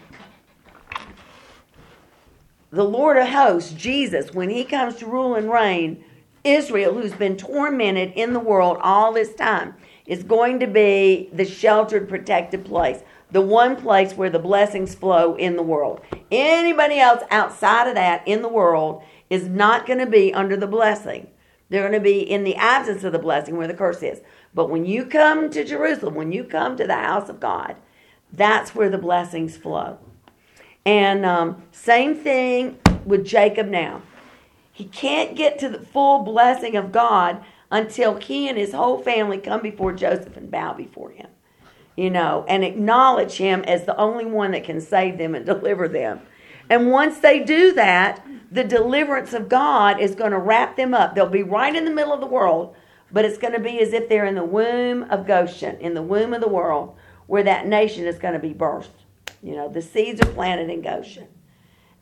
[2.71, 6.05] the Lord of hosts, Jesus, when he comes to rule and reign,
[6.45, 9.75] Israel, who's been tormented in the world all this time,
[10.07, 15.35] is going to be the sheltered, protected place, the one place where the blessings flow
[15.35, 16.01] in the world.
[16.31, 20.67] Anybody else outside of that in the world is not going to be under the
[20.67, 21.29] blessing.
[21.71, 24.21] They're going to be in the absence of the blessing where the curse is.
[24.53, 27.77] But when you come to Jerusalem, when you come to the house of God,
[28.33, 29.99] that's where the blessings flow.
[30.85, 34.03] And um, same thing with Jacob now.
[34.75, 39.39] He can't get to the full blessing of God until he and his whole family
[39.39, 41.29] come before Joseph and bow before him,
[41.97, 45.87] you know, and acknowledge him as the only one that can save them and deliver
[45.87, 46.21] them.
[46.69, 51.15] And once they do that, the deliverance of God is going to wrap them up.
[51.15, 52.75] They'll be right in the middle of the world,
[53.13, 56.03] but it's going to be as if they're in the womb of Goshen, in the
[56.03, 56.97] womb of the world,
[57.29, 58.89] where that nation is going to be birthed.
[59.41, 61.29] You know, the seeds are planted in Goshen.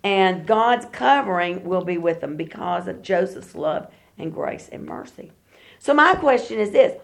[0.04, 3.88] And God's covering will be with them because of Joseph's love
[4.18, 5.32] and grace and mercy.
[5.78, 7.00] So my question is this,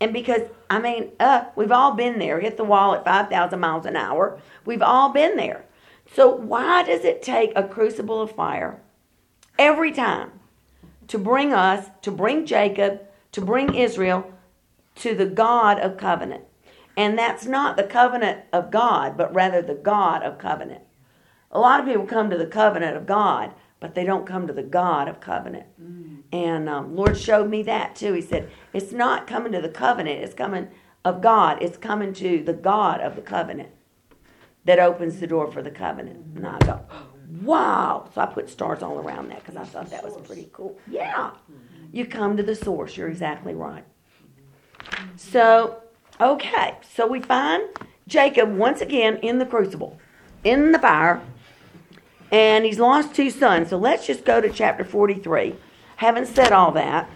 [0.00, 3.86] and because I mean, uh, we've all been there, hit the wall at 5,000 miles
[3.86, 4.40] an hour.
[4.64, 5.64] We've all been there.
[6.14, 8.80] So why does it take a crucible of fire
[9.58, 10.32] every time
[11.08, 13.02] to bring us, to bring Jacob,
[13.32, 14.32] to bring Israel
[14.96, 16.44] to the God of covenant?
[16.96, 20.82] And that's not the covenant of God, but rather the God of covenant.
[21.52, 24.52] A lot of people come to the covenant of God, but they don't come to
[24.52, 25.66] the God of covenant.
[25.80, 26.22] Mm.
[26.32, 28.14] And um, Lord showed me that too.
[28.14, 30.68] He said, it's not coming to the covenant, it's coming
[31.04, 33.70] of God, it's coming to the God of the covenant
[34.64, 36.36] that opens the door for the covenant.
[36.36, 36.80] And I go,
[37.42, 38.08] wow.
[38.14, 40.78] So I put stars all around that because I thought that was pretty cool.
[40.86, 41.32] Yeah.
[41.92, 42.96] You come to the source.
[42.96, 43.84] You're exactly right.
[45.16, 45.82] So,
[46.20, 46.76] okay.
[46.94, 47.64] So we find
[48.06, 49.98] Jacob once again in the crucible,
[50.44, 51.20] in the fire,
[52.32, 53.68] and he's lost two sons.
[53.68, 55.54] So let's just go to chapter 43.
[55.96, 57.08] Haven't said all that.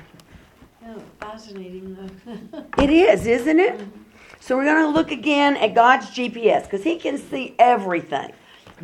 [0.86, 2.64] Oh, fascinating though.
[2.82, 3.78] it is, isn't it?
[3.78, 4.02] Mm-hmm.
[4.38, 8.32] So we're going to look again at God's GPS because he can see everything.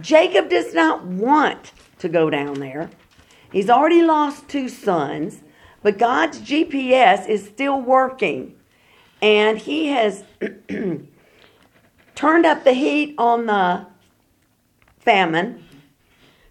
[0.00, 2.90] Jacob does not want to go down there.
[3.52, 5.42] He's already lost two sons,
[5.82, 8.56] but God's GPS is still working.
[9.20, 10.24] And he has
[12.14, 13.86] turned up the heat on the
[14.98, 15.62] famine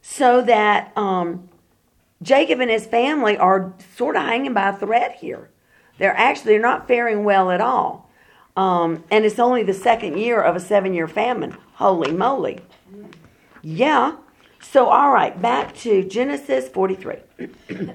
[0.02, 1.50] so that um,
[2.22, 5.50] Jacob and his family are sort of hanging by a thread here.
[5.98, 8.10] They're actually they're not faring well at all.
[8.56, 11.58] Um, and it's only the second year of a seven year famine.
[11.76, 12.60] Holy moly.
[13.62, 14.18] Yeah.
[14.62, 17.16] So, all right, back to Genesis 43.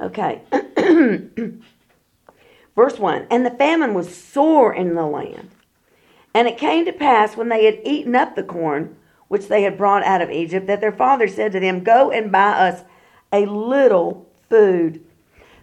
[0.00, 0.42] okay.
[2.74, 5.50] Verse 1 And the famine was sore in the land.
[6.36, 8.94] And it came to pass when they had eaten up the corn
[9.28, 12.30] which they had brought out of Egypt that their father said to them, Go and
[12.30, 12.84] buy us
[13.32, 15.02] a little food.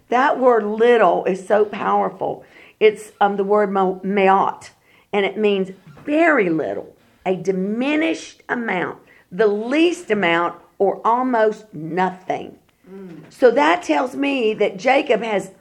[0.08, 2.44] That word little is so powerful.
[2.80, 3.70] It's um, the word
[4.02, 4.72] me'at,
[5.12, 5.70] and it means
[6.04, 8.98] very little, a diminished amount,
[9.30, 12.58] the least amount or almost nothing.
[13.30, 15.52] So that tells me that Jacob has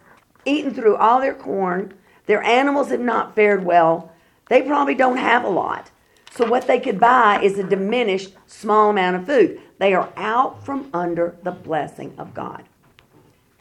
[0.43, 1.93] eaten through all their corn.
[2.25, 4.11] Their animals have not fared well.
[4.49, 5.91] They probably don't have a lot.
[6.31, 9.61] So what they could buy is a diminished small amount of food.
[9.77, 12.63] They are out from under the blessing of God.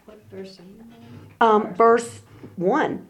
[0.06, 0.84] What verse are you?
[1.40, 2.20] Um, verse
[2.56, 3.06] 1,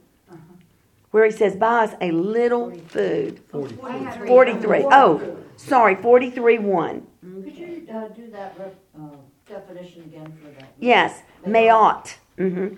[1.10, 3.40] where he says, Buy us a little food.
[3.50, 4.84] 43.
[4.90, 7.06] Oh, sorry, 43 1.
[7.44, 9.16] Could you, uh, do that, ref- uh,
[9.48, 10.72] definition again for that?
[10.80, 12.16] Yes, mayot.
[12.38, 12.68] hmm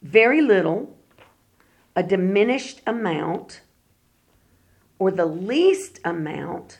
[0.00, 0.96] Very little,
[1.94, 3.60] a diminished amount,
[5.02, 6.78] or the least amount,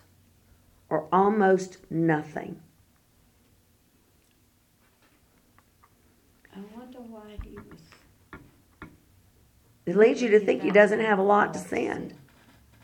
[0.88, 2.60] or almost nothing.
[6.54, 8.40] I wonder why he was.
[9.86, 12.14] It leads you to think he doesn't have a lot to send.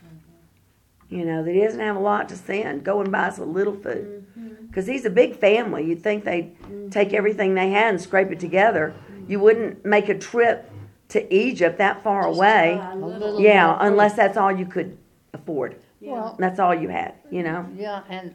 [0.03, 1.15] Mm-hmm.
[1.15, 2.83] You know, that he doesn't have a lot to send.
[2.83, 4.25] Go and buy us a little food.
[4.37, 4.65] Mm-hmm.
[4.65, 5.85] Because he's a big family.
[5.85, 6.89] You'd think they'd mm-hmm.
[6.89, 8.93] take everything they had and scrape it together.
[9.29, 10.69] You wouldn't make a trip
[11.07, 12.77] to Egypt that far away.
[12.91, 14.97] A little Yeah, more unless that's all you could
[15.33, 15.77] afford.
[16.01, 17.67] Well, That's all you had, you know?
[17.75, 18.33] yeah, and,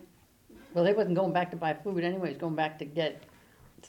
[0.75, 3.23] well, they wasn't going back to buy food anyways, going back to get,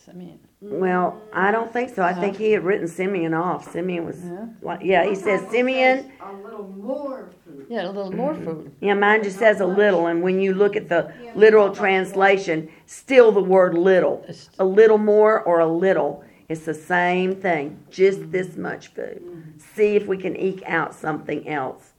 [0.09, 2.03] I mean, Well, I don't think so.
[2.03, 3.71] I think he had written Simeon off.
[3.71, 4.45] Simeon was, Yeah.
[4.61, 6.11] like, yeah, he says Simeon.
[6.21, 7.65] A little more food.
[7.69, 8.43] yeah, a little more mm-hmm.
[8.45, 8.75] food.
[8.81, 13.31] Yeah, mine just says a little, and when you look at the literal translation, still
[13.31, 14.19] the word little.
[14.23, 16.23] It's- A little more or a little.
[16.47, 19.21] It's the same thing, just this much food.
[19.25, 19.59] Mm-hmm.
[19.75, 21.93] See if we can eke out something else.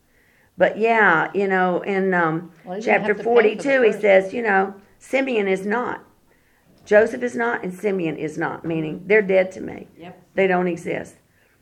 [0.59, 4.33] But yeah, you know, in um, Well, chapter have to pay for 42, he says,
[4.33, 6.05] you know, Simeon is not.
[6.85, 9.89] Joseph is not, and Simeon is not, meaning they're dead to me.
[9.99, 10.23] Yep.
[10.35, 11.17] They don't exist.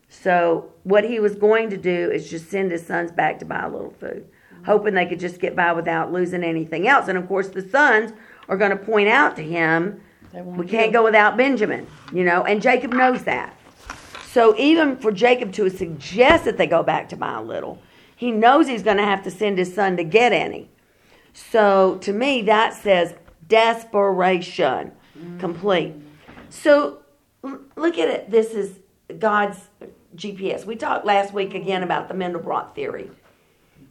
[0.08, 3.62] So what he was going to do is just send his sons back to buy
[3.62, 4.28] a little food,
[4.64, 7.08] hoping they could just get by without losing anything else.
[7.08, 8.12] And of course, the sons
[8.48, 10.00] are going to point out to him,
[10.32, 13.56] we can't go without Benjamin, you know, and Jacob knows that.
[14.26, 17.80] So even for Jacob to suggest that they go back to buy a little,
[18.24, 20.70] he knows he's going to have to send his son to get any.
[21.34, 23.14] So to me, that says
[23.46, 25.38] desperation, mm.
[25.38, 25.92] complete.
[26.48, 27.00] So
[27.42, 28.30] look at it.
[28.30, 28.78] This is
[29.18, 29.68] God's
[30.16, 30.64] GPS.
[30.64, 33.10] We talked last week again about the Mandelbrot theory.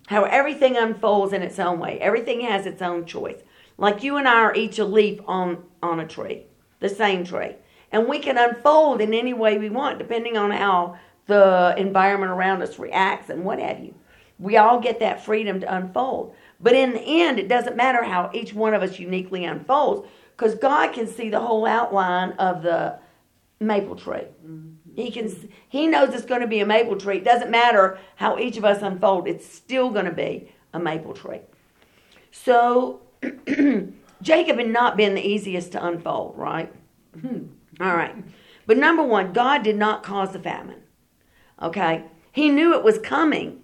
[0.08, 2.00] How everything unfolds in its own way.
[2.00, 3.38] Everything has its own choice.
[3.78, 6.46] Like you and I are each a leaf on, on a tree,
[6.80, 7.56] the same tree.
[7.92, 12.64] And we can unfold in any way we want, depending on how the environment around
[12.64, 13.94] us reacts and what have you.
[14.44, 16.36] We all get that freedom to unfold.
[16.60, 20.54] But in the end, it doesn't matter how each one of us uniquely unfolds, because
[20.56, 23.00] God can see the whole outline of the
[23.62, 24.28] maple tree.
[24.46, 24.72] Mm-hmm.
[24.96, 25.50] He can.
[25.70, 27.18] He knows it's going to be a maple tree.
[27.18, 29.30] It doesn't matter how each of us unfold.
[29.30, 31.40] It's still going to be a maple tree.
[32.32, 33.02] So,
[34.22, 36.72] Jacob had not been the easiest to unfold, right?
[37.20, 37.46] Hmm.
[37.80, 38.14] All right.
[38.68, 40.82] But number one, God did not cause the famine.
[41.62, 42.04] Okay?
[42.34, 43.63] He knew it was coming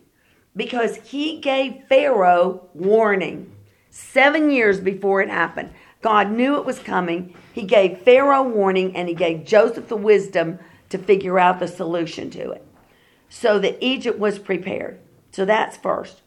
[0.59, 3.49] because he gave Pharaoh warning
[3.89, 5.71] seven years before it happened.
[6.01, 7.33] God knew it was coming.
[7.53, 12.29] He gave Pharaoh warning and he gave Joseph the wisdom to figure out the solution
[12.31, 12.65] to it
[13.29, 14.99] so that Egypt was prepared.
[15.31, 16.21] So that's first.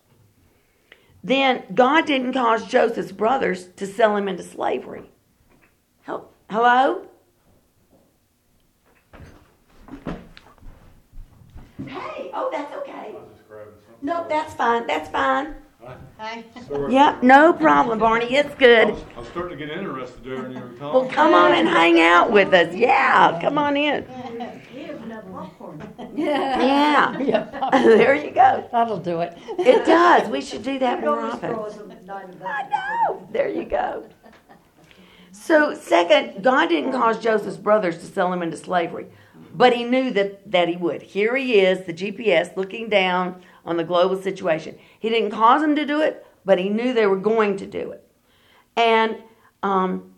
[1.22, 5.10] Then God didn't cause Joseph's brothers to sell him into slavery.
[6.04, 7.06] Hel- Hello?
[11.86, 12.91] Hey, oh, that's okay.
[14.02, 14.86] No, that's fine.
[14.86, 15.54] That's fine.
[16.18, 16.44] Hi.
[16.88, 18.32] Yep, no problem, Barney.
[18.36, 18.88] It's I good.
[18.90, 21.12] was, I was starting to get interested there in your Well, comment.
[21.12, 22.72] come on and hang out with us.
[22.72, 24.06] Yeah, come on in.
[24.72, 25.82] We have enough popcorn.
[26.14, 28.68] Yeah, Yeah, there you go.
[28.70, 29.36] that'll do it.
[29.58, 30.28] It does.
[30.28, 31.50] We should do that more often.
[31.52, 33.28] throw us a nine of I know.
[33.32, 34.08] There you go.
[35.32, 39.06] So, second, God didn't cause Joseph's brothers to sell him into slavery,
[39.52, 41.02] but he knew that, that he would.
[41.02, 44.79] Here he is, the GPS, looking down on the global situation.
[44.98, 47.92] He didn't cause them to do it, but he knew they were going to do
[47.92, 48.07] it.
[48.77, 49.19] And
[49.63, 50.15] um,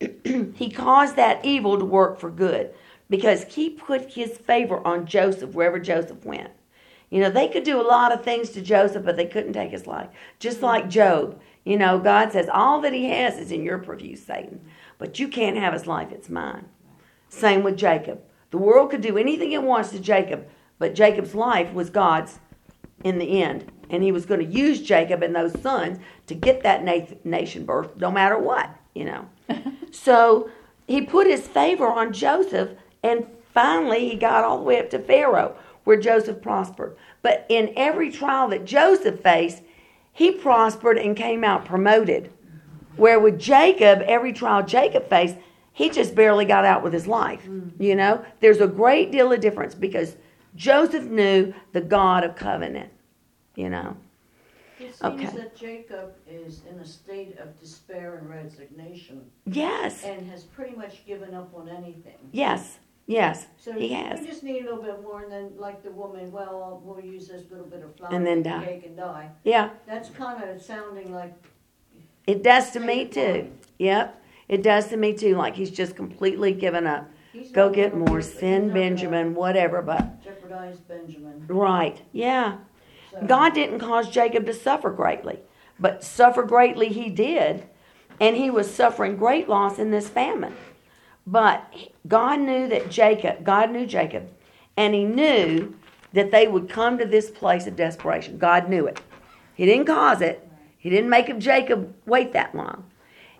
[0.54, 2.74] he caused that evil to work for good
[3.08, 6.50] because he put his favor on Joseph wherever Joseph went.
[7.10, 9.70] You know, they could do a lot of things to Joseph, but they couldn't take
[9.70, 10.08] his life.
[10.38, 11.38] Just like Job.
[11.62, 14.62] You know, God says, all that he has is in your purview, Satan.
[14.98, 16.64] But you can't have his life, it's mine.
[17.28, 18.22] Same with Jacob.
[18.50, 20.46] The world could do anything it wants to Jacob,
[20.78, 22.40] but Jacob's life was God's
[23.04, 23.70] in the end.
[23.90, 27.64] And he was going to use Jacob and those sons to get that na- nation
[27.64, 29.28] birth no matter what, you know.
[29.90, 30.50] so
[30.86, 32.70] he put his favor on Joseph,
[33.02, 36.96] and finally he got all the way up to Pharaoh, where Joseph prospered.
[37.22, 39.62] But in every trial that Joseph faced,
[40.12, 42.32] he prospered and came out promoted.
[42.96, 45.36] Where with Jacob, every trial Jacob faced,
[45.72, 47.46] he just barely got out with his life.
[47.46, 47.72] Mm.
[47.78, 50.16] You know, there's a great deal of difference because
[50.54, 52.90] Joseph knew the God of covenant.
[53.54, 53.96] You know,
[54.80, 55.36] It seems Okay.
[55.36, 61.06] that Jacob is in a state of despair and resignation yes, and has pretty much
[61.06, 62.16] given up on anything.
[62.32, 64.20] yes, yes, So he has.
[64.20, 67.28] we just need a little bit more, and then like the woman, well, we'll use
[67.28, 68.64] this little bit of flour And then die.
[68.64, 69.28] cake and die.
[69.44, 71.34] Yeah, That's kind of sounding like
[72.26, 73.52] it does to me too.
[73.78, 75.36] Yep, it does to me too.
[75.36, 77.08] Like he's just completely given up.
[77.32, 78.18] He's Go not get gonna more.
[78.18, 79.82] He's send not gonna Benjamin, whatever.
[79.82, 81.44] But Jeopardize Benjamin.
[81.48, 82.58] right, yeah.
[83.10, 85.40] So- God didn't cause Jacob to suffer greatly,
[85.78, 87.64] but suffer greatly he did,
[88.20, 90.54] and he was suffering great loss in this famine.
[91.26, 91.72] But
[92.08, 94.28] God knew that Jacob, God knew Jacob,
[94.76, 95.74] and he knew
[96.12, 98.38] that they would come to this place of desperation.
[98.38, 99.00] God knew it.
[99.54, 100.46] He didn't cause it.
[100.78, 102.84] He didn't make of Jacob wait that long.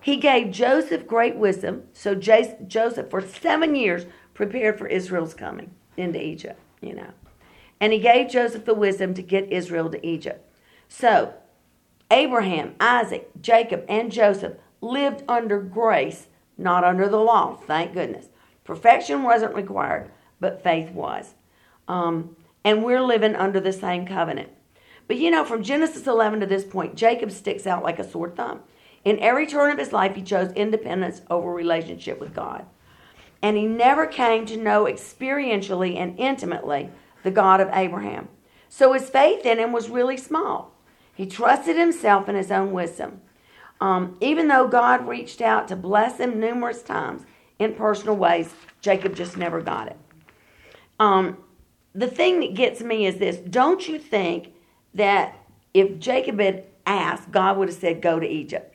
[0.02, 5.70] He gave Joseph great wisdom, so Jas- Joseph for seven years prepared for Israel's coming
[5.96, 7.12] into Egypt, you know.
[7.80, 10.44] And he gave Joseph the wisdom to get Israel to Egypt.
[10.88, 11.34] So,
[12.10, 16.26] Abraham, Isaac, Jacob, and Joseph lived under grace,
[16.58, 18.26] not under the law, thank goodness.
[18.64, 21.34] Perfection wasn't required, but faith was.
[21.86, 24.50] Um, and we're living under the same covenant.
[25.06, 28.30] But you know, from Genesis 11 to this point, Jacob sticks out like a sore
[28.30, 28.60] thumb.
[29.04, 32.66] In every turn of his life, he chose independence over relationship with God.
[33.42, 36.90] And he never came to know experientially and intimately
[37.24, 38.28] the God of Abraham.
[38.68, 40.72] So his faith in him was really small.
[41.14, 43.20] He trusted himself and his own wisdom.
[43.80, 47.22] Um, even though God reached out to bless him numerous times
[47.58, 49.96] in personal ways, Jacob just never got it.
[51.00, 51.38] Um,
[51.94, 54.52] the thing that gets me is this don't you think
[54.94, 55.36] that
[55.74, 58.71] if Jacob had asked, God would have said, Go to Egypt?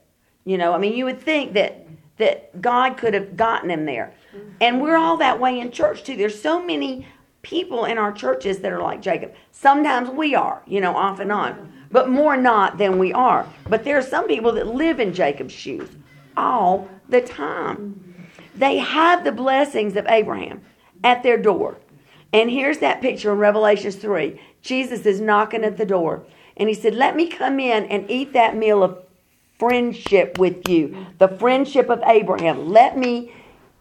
[0.47, 1.85] You know, I mean, you would think that
[2.15, 4.13] that God could have gotten him there.
[4.61, 6.15] And we're all that way in church too.
[6.15, 7.05] There's so many
[7.41, 9.33] people in our churches that are like Jacob.
[9.51, 13.45] Sometimes we are, you know, off and on, but more not than we are.
[13.67, 15.89] But there are some people that live in Jacob's shoes
[16.37, 18.15] all the time.
[18.55, 20.61] They have the blessings of Abraham
[21.03, 21.77] at their door.
[22.31, 24.39] And here's that picture in Revelations 3.
[24.61, 26.25] Jesus is knocking at the door.
[26.55, 29.06] And he said, Let me come in and eat that meal of
[29.59, 32.69] friendship with you, the friendship of Abraham.
[32.69, 33.33] Let me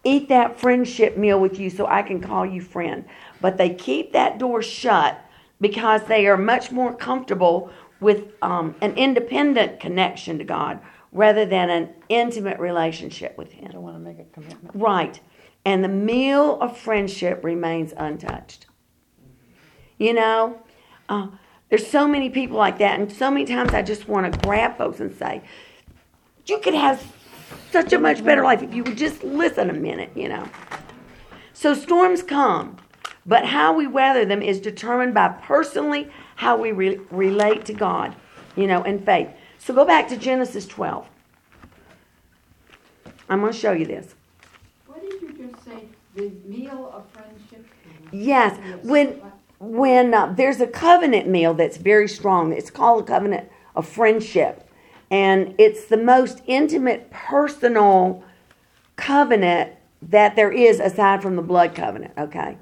[0.05, 3.05] eat that friendship meal with you so I can call you friend.
[3.41, 5.21] But they keep that door shut
[5.61, 7.71] because they are much more comfortable
[8.01, 10.81] with um, an independent connection to God
[11.13, 13.73] rather than an intimate relationship with Him.
[13.73, 14.71] Don't want to make a commitment.
[14.75, 15.21] Right.
[15.65, 18.67] And the meal of friendship remains untouched.
[19.99, 20.61] You know,
[21.09, 21.29] uh,
[21.69, 24.77] there's so many people like that, and so many times I just want to grab
[24.79, 25.43] folks and say,
[26.47, 27.05] You could have
[27.71, 30.49] such a much better life if you would just listen a minute, you know.
[31.53, 32.77] So storms come,
[33.25, 38.15] but how we weather them is determined by personally how we re- relate to God,
[38.57, 39.29] you know, and faith.
[39.59, 41.07] So go back to Genesis 12.
[43.29, 44.15] I'm going to show you this.
[44.87, 45.85] What did you just say?
[46.15, 47.67] The meal of friendship?
[48.13, 49.21] Yes, when
[49.59, 52.53] when uh, there's a covenant meal that's very strong.
[52.53, 54.66] It's called a covenant of friendship,
[55.11, 58.25] and it's the most intimate, personal
[58.97, 62.13] covenant that there is aside from the blood covenant.
[62.19, 62.57] Okay,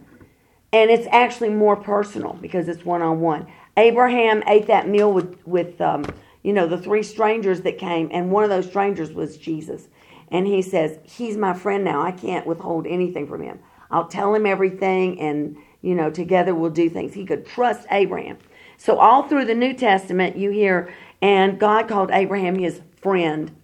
[0.73, 3.47] and it's actually more personal because it's one on one.
[3.77, 6.05] Abraham ate that meal with with um,
[6.43, 9.89] you know the three strangers that came, and one of those strangers was Jesus.
[10.29, 12.03] And he says, He's my friend now.
[12.03, 13.61] I can't withhold anything from him.
[13.91, 17.15] I'll tell him everything, and, you know, together we'll do things.
[17.15, 18.39] He could trust Abraham.
[18.77, 20.93] So, all through the New Testament, you hear,
[21.25, 23.57] and God called Abraham his friend.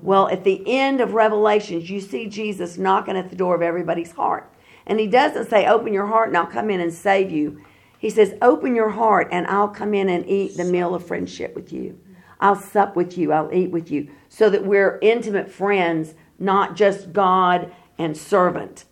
[0.00, 4.12] Well, at the end of Revelations, you see Jesus knocking at the door of everybody's
[4.12, 4.54] heart.
[4.86, 7.64] And he doesn't say, Open your heart and I'll come in and save you.
[7.98, 11.56] He says, Open your heart and I'll come in and eat the meal of friendship
[11.56, 11.98] with you.
[12.38, 17.12] I'll sup with you, I'll eat with you, so that we're intimate friends, not just
[17.12, 18.84] God and servant.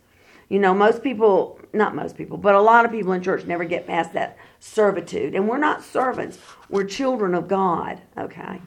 [0.49, 3.63] You know, most people, not most people, but a lot of people in church never
[3.63, 5.35] get past that servitude.
[5.35, 6.37] And we're not servants,
[6.69, 8.61] we're children of God, okay?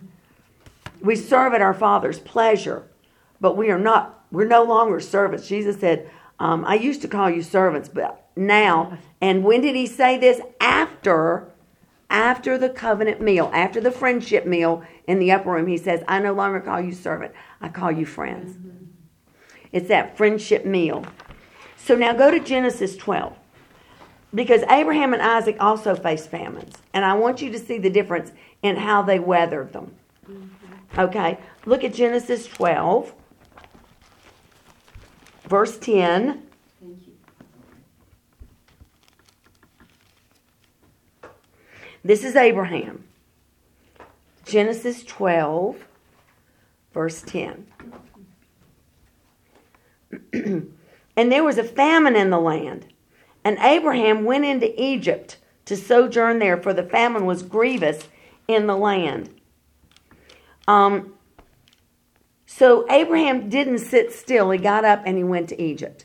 [1.01, 2.85] We serve at our Father's pleasure,
[3.41, 5.49] but we are not, we're no longer servants.
[5.49, 9.87] Jesus said, um, I used to call you servants, but now, and when did he
[9.87, 10.41] say this?
[10.61, 11.53] After
[12.13, 16.19] after the covenant meal, after the friendship meal in the upper room, he says, I
[16.19, 18.59] no longer call you servant, I call you friends.
[19.73, 21.07] It's that friendship meal.
[21.79, 23.35] So now go to Genesis 12.
[24.35, 26.77] Because Abraham and Isaac also faced famines.
[26.95, 29.95] And I want you to see the difference in how they weathered them.
[30.99, 33.15] Okay, look at Genesis 12,
[35.45, 36.43] verse 10.
[42.05, 43.05] This is Abraham.
[44.45, 45.77] Genesis 12,
[46.93, 47.67] verse 10.
[51.17, 52.92] and there was a famine in the land,
[53.45, 58.09] and Abraham went into Egypt to sojourn there, for the famine was grievous
[58.49, 59.31] in the land.
[60.67, 61.15] Um,
[62.47, 64.51] so Abraham didn't sit still.
[64.51, 66.05] He got up and he went to Egypt.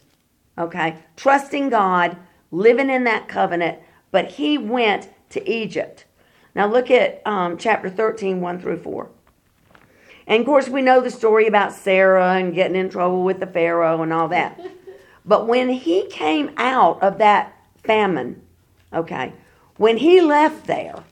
[0.58, 0.98] Okay?
[1.16, 2.18] Trusting God,
[2.52, 3.80] living in that covenant,
[4.12, 6.06] but he went to Egypt.
[6.56, 9.10] Now look at um, chapter 13, 1 through 4.
[10.26, 13.48] And of course, we know the story about Sarah and getting in trouble with the
[13.48, 14.60] Pharaoh and all that.
[15.28, 17.53] But when he came out of that
[17.84, 18.41] famine,
[18.93, 19.34] okay,
[19.75, 21.03] when he left there,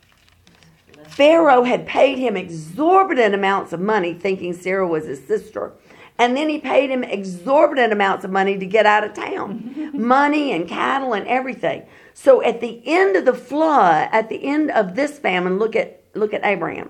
[1.08, 5.74] Pharaoh had paid him exorbitant amounts of money, thinking Sarah was his sister.
[6.18, 10.54] And then he paid him exorbitant amounts of money to get out of town money
[10.54, 11.86] and cattle and everything.
[12.14, 16.04] So at the end of the flood, at the end of this famine, look at,
[16.14, 16.90] look at Abraham,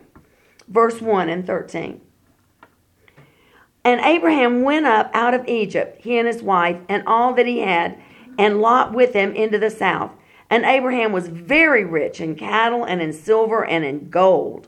[0.67, 2.01] verse 1 and 13.
[3.85, 7.59] And Abraham went up out of Egypt, he and his wife, and all that he
[7.59, 7.97] had,
[8.37, 10.11] and Lot with him into the south.
[10.49, 14.67] And Abraham was very rich in cattle and in silver and in gold.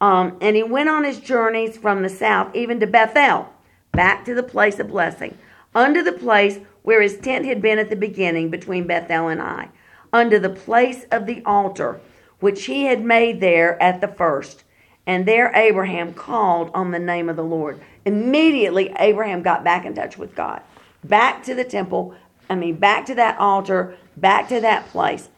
[0.00, 3.48] Um, and he went on his journeys from the south even to Bethel,
[3.92, 5.36] back to the place of blessing,
[5.74, 9.68] under the place where his tent had been at the beginning between Bethel and Ai,
[10.12, 12.00] under the place of the altar
[12.38, 14.64] which he had made there at the first.
[15.06, 17.80] And there Abraham called on the name of the Lord.
[18.04, 20.62] Immediately, Abraham got back in touch with God,
[21.02, 22.14] back to the temple,
[22.48, 25.28] I mean, back to that altar, back to that place.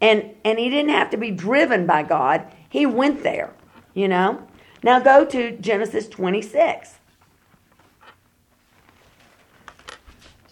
[0.00, 2.46] And, and he didn't have to be driven by God.
[2.68, 3.52] He went there,
[3.94, 4.46] you know.
[4.82, 6.94] Now go to Genesis 26.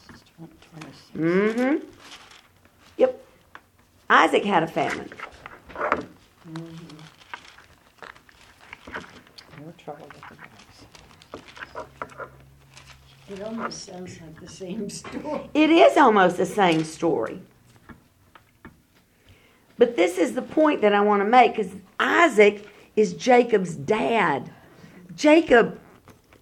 [0.08, 1.10] This is twen- 26.
[1.16, 1.86] Mm-hmm.
[2.96, 3.24] Yep.
[4.08, 5.10] Isaac had a famine.
[9.64, 11.86] No trouble with the box.
[13.28, 15.50] It almost sounds like the same story.
[15.54, 17.42] It is almost the same story.
[19.76, 24.50] But this is the point that I want to make because Isaac is Jacob's dad.
[25.14, 25.78] Jacob,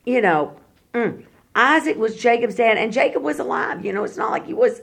[0.06, 0.56] you know,
[0.94, 3.84] mm, Isaac was Jacob's dad, and Jacob was alive.
[3.84, 4.80] You know, it's not like he was,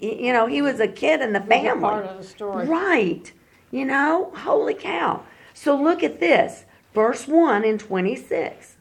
[0.00, 1.80] you know, he was a kid in the family.
[1.80, 2.66] part of the story.
[2.66, 3.32] Right.
[3.70, 5.22] You know, holy cow.
[5.54, 6.65] So look at this
[6.96, 8.76] verse 1 in 26.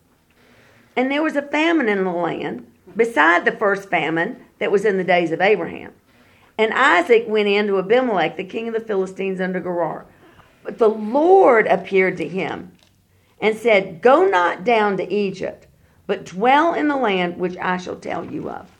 [0.95, 4.97] And there was a famine in the land, beside the first famine that was in
[4.97, 5.91] the days of Abraham.
[6.57, 10.05] And Isaac went in to Abimelech, the king of the Philistines, under Gerar.
[10.63, 12.71] But the Lord appeared to him
[13.41, 15.67] and said, Go not down to Egypt,
[16.07, 18.71] but dwell in the land which I shall tell you of.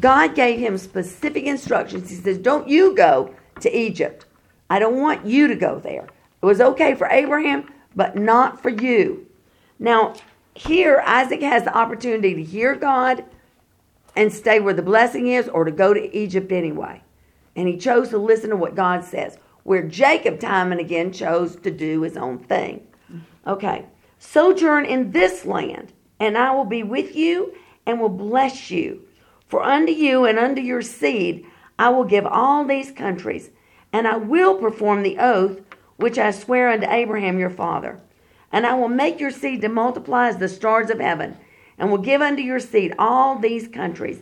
[0.00, 2.10] God gave him specific instructions.
[2.10, 4.26] He says, Don't you go to Egypt.
[4.68, 6.08] I don't want you to go there.
[6.42, 9.26] It was okay for Abraham, but not for you.
[9.78, 10.14] Now,
[10.54, 13.24] here, Isaac has the opportunity to hear God
[14.14, 17.02] and stay where the blessing is or to go to Egypt anyway.
[17.56, 21.56] And he chose to listen to what God says, where Jacob, time and again, chose
[21.56, 22.86] to do his own thing.
[23.46, 23.86] Okay,
[24.18, 27.54] sojourn in this land, and I will be with you
[27.86, 29.02] and will bless you.
[29.48, 31.46] For unto you and unto your seed
[31.78, 33.50] I will give all these countries,
[33.92, 35.60] and I will perform the oath
[35.96, 38.00] which I swear unto Abraham your father.
[38.50, 41.36] And I will make your seed to multiply as the stars of heaven,
[41.78, 44.20] and will give unto your seed all these countries.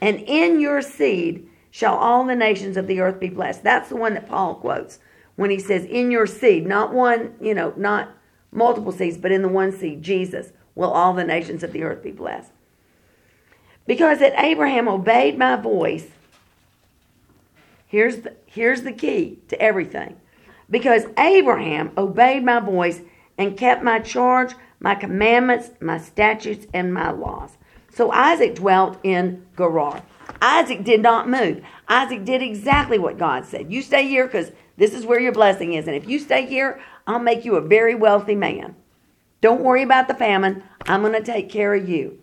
[0.00, 3.62] And in your seed shall all the nations of the earth be blessed.
[3.62, 4.98] That's the one that Paul quotes
[5.36, 8.10] when he says, In your seed, not one, you know, not
[8.52, 12.02] multiple seeds, but in the one seed, Jesus, will all the nations of the earth
[12.02, 12.50] be blessed.
[13.86, 16.08] Because that Abraham obeyed my voice,
[17.86, 20.19] here's the, here's the key to everything.
[20.70, 23.00] Because Abraham obeyed my voice
[23.36, 27.56] and kept my charge, my commandments, my statutes, and my laws.
[27.92, 30.02] So Isaac dwelt in Gerar.
[30.40, 31.62] Isaac did not move.
[31.88, 33.72] Isaac did exactly what God said.
[33.72, 35.86] You stay here because this is where your blessing is.
[35.86, 38.76] And if you stay here, I'll make you a very wealthy man.
[39.40, 40.62] Don't worry about the famine.
[40.86, 42.18] I'm going to take care of you.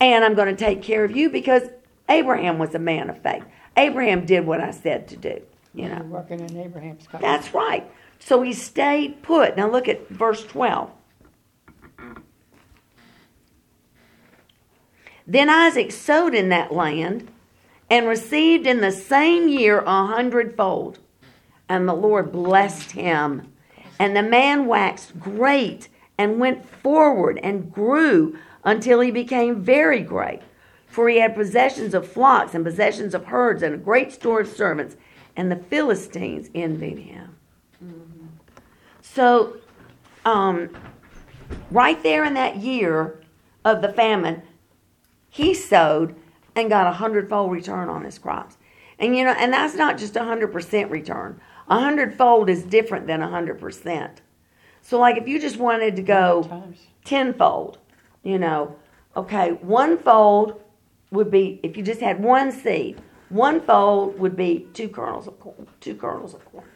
[0.00, 1.62] And I'm going to take care of you because
[2.08, 3.44] Abraham was a man of faith.
[3.76, 5.42] Abraham did what I said to do,
[5.74, 6.02] you know.
[6.04, 7.42] Working in Abraham's covenant.
[7.42, 7.90] That's right.
[8.18, 9.56] So he stayed put.
[9.56, 10.90] Now look at verse 12.
[15.26, 17.28] Then Isaac sowed in that land
[17.88, 20.98] and received in the same year a hundredfold.
[21.68, 23.52] And the Lord blessed him.
[23.98, 30.40] And the man waxed great and went forward and grew until he became very great.
[30.86, 34.48] For he had possessions of flocks and possessions of herds and a great store of
[34.48, 34.96] servants,
[35.36, 37.36] and the Philistines envied him.
[39.00, 39.56] So,
[40.24, 40.70] um,
[41.70, 43.20] right there in that year
[43.64, 44.42] of the famine,
[45.28, 46.14] he sowed
[46.54, 48.58] and got a hundredfold return on his crops.
[48.98, 51.40] And you know, and that's not just a hundred percent return.
[51.68, 54.20] A hundredfold is different than a hundred percent.
[54.82, 56.64] So, like if you just wanted to go
[57.04, 57.78] tenfold,
[58.22, 58.76] you know,
[59.16, 60.60] okay, one fold
[61.10, 63.00] would be if you just had one seed.
[63.32, 65.66] One fold would be two kernels of corn.
[65.80, 66.66] Two kernels of corn.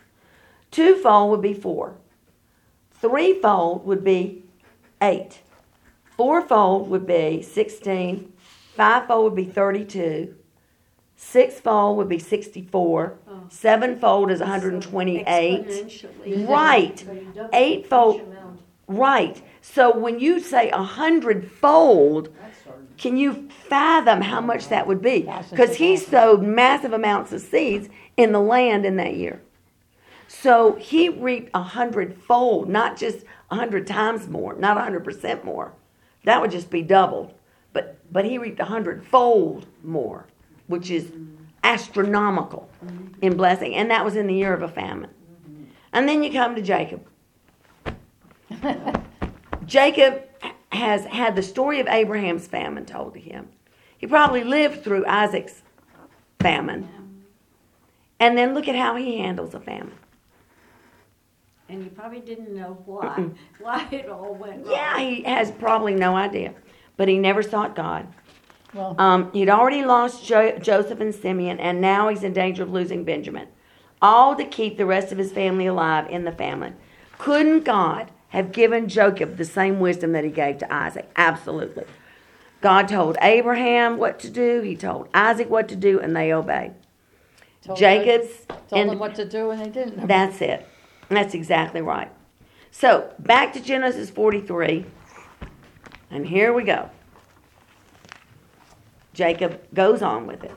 [0.71, 1.97] Two fold would be four.
[2.93, 4.43] Three fold would be
[5.03, 5.41] eight.
[6.17, 8.33] Four fold would be sixteen.
[8.75, 10.35] Five fold would be thirty-two.
[11.17, 13.19] Six fold would be sixty-four.
[13.29, 13.43] Oh.
[13.51, 16.07] Seven fold is one hundred and twenty-eight.
[16.49, 17.05] Right.
[17.07, 18.17] Eight you double Eightfold.
[18.17, 18.61] each amount.
[18.89, 19.43] Right.
[19.61, 22.46] So when you say a hundredfold, That's sort of-
[22.99, 25.29] can you fathom how much that would be?
[25.51, 29.43] Because he sowed massive amounts of seeds in the land in that year.
[30.29, 35.45] So he reaped a hundredfold, not just a hundred times more, not a hundred percent
[35.45, 35.73] more.
[36.25, 37.33] That would just be doubled.
[37.73, 40.27] But but he reaped a hundredfold more,
[40.67, 41.13] which is
[41.63, 42.69] astronomical
[43.23, 43.75] in blessing.
[43.75, 45.11] And that was in the year of a famine.
[45.93, 47.07] And then you come to Jacob.
[49.67, 50.26] Jacob
[50.77, 53.49] has had the story of Abraham's famine told to him.
[53.99, 55.63] He probably lived through Isaac's
[56.41, 56.89] famine.
[58.19, 59.93] And then look at how he handles a famine.
[61.69, 64.73] And you probably didn't know why, why it all went wrong.
[64.73, 66.55] Yeah, he has probably no idea,
[66.97, 68.07] but he never sought God.
[68.73, 72.71] Well, Um, he'd already lost jo- Joseph and Simeon, and now he's in danger of
[72.71, 73.49] losing Benjamin.
[74.01, 76.77] All to keep the rest of his family alive in the famine.
[77.19, 81.09] Couldn't God have given Jacob the same wisdom that he gave to Isaac?
[81.17, 81.85] Absolutely.
[82.61, 86.75] God told Abraham what to do, he told Isaac what to do, and they obeyed.
[87.65, 90.07] told Jacob's them- told and- them what to do and they didn't.
[90.07, 90.67] That's it.
[91.09, 92.11] That's exactly right.
[92.71, 94.85] So back to Genesis 43.
[96.11, 96.91] And here we go.
[99.15, 100.53] Jacob goes on with it.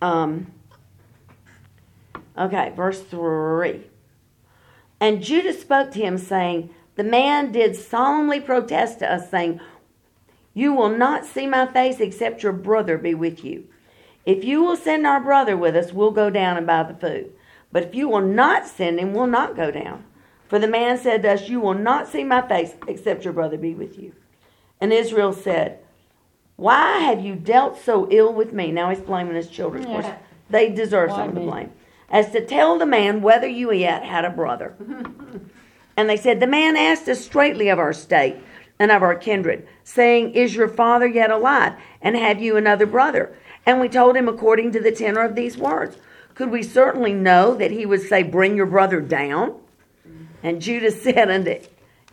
[0.00, 0.52] Um,
[2.36, 3.82] okay, verse 3.
[5.00, 9.60] And Judah spoke to him, saying, The man did solemnly protest to us, saying,
[10.54, 13.66] You will not see my face except your brother be with you.
[14.24, 17.32] If you will send our brother with us, we'll go down and buy the food.
[17.72, 20.04] But if you will not send him, we'll not go down.
[20.48, 23.56] For the man said to us, You will not see my face except your brother
[23.58, 24.12] be with you.
[24.80, 25.78] And Israel said,
[26.56, 28.70] Why have you dealt so ill with me?
[28.70, 29.84] Now he's blaming his children.
[29.84, 30.18] Of course, Yeah.
[30.50, 31.72] they deserve Why some of the blame.
[32.12, 34.74] As to tell the man whether you yet had a brother.
[35.96, 38.36] and they said, The man asked us straightly of our state
[38.78, 41.72] and of our kindred, saying, Is your father yet alive?
[42.00, 43.36] And have you another brother?
[43.64, 45.96] And we told him according to the tenor of these words.
[46.34, 49.58] Could we certainly know that he would say, Bring your brother down?
[50.42, 51.60] And Judah said unto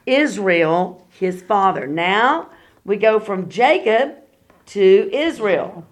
[0.05, 1.85] Israel, his father.
[1.85, 2.49] Now
[2.85, 4.15] we go from Jacob
[4.67, 5.85] to Israel.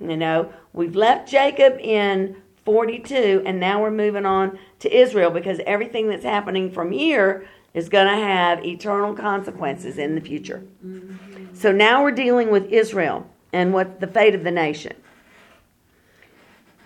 [0.00, 5.60] You know, we've left Jacob in 42, and now we're moving on to Israel because
[5.66, 10.62] everything that's happening from here is going to have eternal consequences in the future.
[10.84, 11.54] Mm-hmm.
[11.54, 14.94] So now we're dealing with Israel and what the fate of the nation.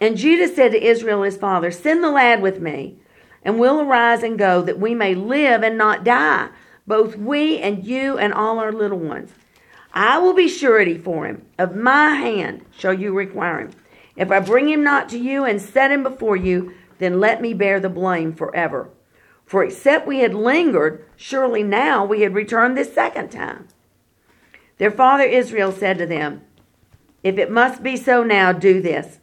[0.00, 2.96] And Judah said to Israel his father, Send the lad with me,
[3.42, 6.48] and we'll arise and go, that we may live and not die,
[6.86, 9.32] both we and you and all our little ones.
[9.92, 11.46] I will be surety for him.
[11.58, 13.70] Of my hand shall you require him.
[14.16, 17.52] If I bring him not to you and set him before you, then let me
[17.52, 18.90] bear the blame forever.
[19.44, 23.68] For except we had lingered, surely now we had returned this second time.
[24.78, 26.42] Their father Israel said to them,
[27.22, 29.20] If it must be so now, do this.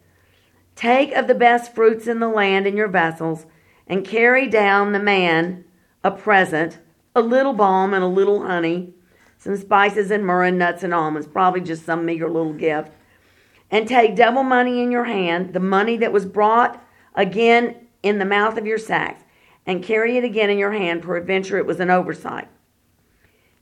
[0.76, 3.46] Take of the best fruits in the land in your vessels,
[3.88, 5.66] and carry down the man
[6.04, 6.80] a present,
[7.16, 8.94] a little balm and a little honey,
[9.38, 12.92] some spices and myrrh and nuts and almonds, probably just some meager little gift.
[13.72, 16.84] And take double money in your hand, the money that was brought
[17.16, 19.24] again in the mouth of your sacks,
[19.66, 22.50] and carry it again in your hand, peradventure it was an oversight.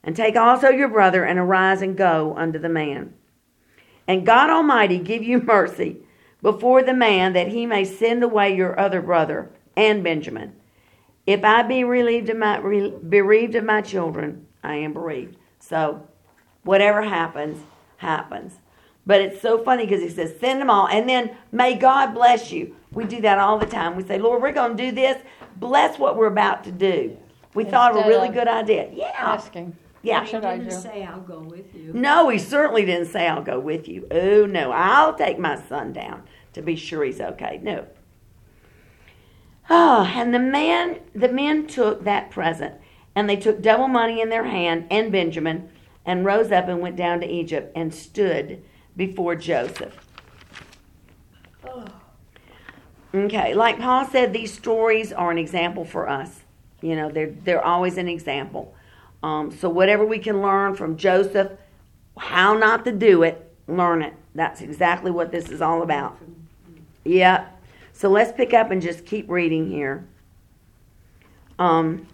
[0.04, 3.14] And take also your brother, and arise and go unto the man.
[4.08, 5.97] And God Almighty give you mercy
[6.41, 10.54] before the man, that he may send away your other brother and Benjamin.
[11.28, 12.60] If I be relieved of my
[13.08, 15.38] bereaved of my children, I am bereaved.
[15.60, 16.08] So,
[16.64, 17.64] whatever happens,
[17.97, 18.56] happens.
[19.06, 22.52] But it's so funny because he says, "Send them all," and then may God bless
[22.52, 22.76] you.
[22.91, 23.95] We do that all the time.
[23.95, 25.22] We say, Lord, we're going to do this.
[25.56, 27.18] Bless what we're about to do.
[27.54, 28.89] We thought of a really of good idea.
[28.93, 29.12] Yeah.
[29.18, 30.20] Asking, Yeah.
[30.20, 30.72] what should I do?
[30.72, 31.91] say I'll go with you.
[31.93, 34.08] No, he certainly didn't say, I'll go with you.
[34.12, 36.24] Oh, no, I'll take my son down
[36.54, 37.60] to be sure he's okay.
[37.62, 37.86] No.
[39.70, 42.76] Oh, and the man, the men took that present,
[43.16, 45.70] and they took double money in their hand and Benjamin,
[46.06, 48.62] and rose up and went down to Egypt and stood
[48.95, 49.95] before Joseph.
[53.13, 56.41] Okay, like Paul said, these stories are an example for us.
[56.81, 58.73] You know, they're they're always an example.
[59.21, 61.51] Um, so whatever we can learn from Joseph,
[62.17, 64.13] how not to do it, learn it.
[64.33, 66.17] That's exactly what this is all about.
[67.03, 67.61] Yep.
[67.93, 70.07] So let's pick up and just keep reading here.
[71.59, 72.07] Um,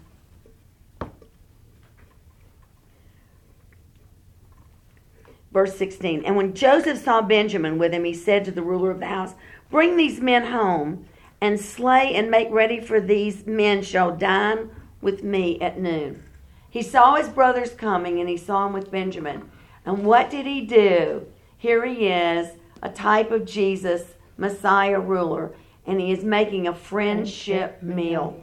[5.52, 6.24] verse 16.
[6.24, 9.34] And when Joseph saw Benjamin with him, he said to the ruler of the house,
[9.70, 11.06] Bring these men home
[11.40, 14.70] and slay and make ready for these men shall dine
[15.00, 16.22] with me at noon.
[16.70, 19.50] He saw his brothers coming and he saw him with Benjamin.
[19.84, 21.26] And what did he do?
[21.56, 22.48] Here he is,
[22.82, 25.54] a type of Jesus, Messiah ruler,
[25.86, 28.40] and he is making a friendship meal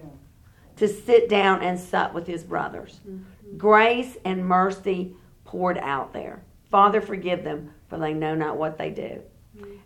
[0.77, 2.99] to sit down and sup with his brothers.
[3.07, 3.57] Mm-hmm.
[3.57, 6.43] Grace and mercy poured out there.
[6.75, 9.21] Father, forgive them, for they know not what they do.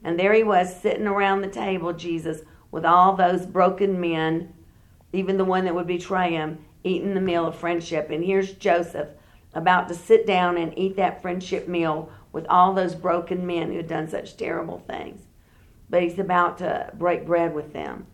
[0.04, 4.52] And there he was sitting around the table, Jesus, with all those broken men,
[5.14, 8.10] even the one that would betray him, eating the meal of friendship.
[8.10, 9.10] And here's Joseph
[9.54, 13.78] about to sit down and eat that friendship meal with all those broken men who
[13.78, 15.22] had done such terrible things.
[15.92, 18.08] But he's about to break bread with them.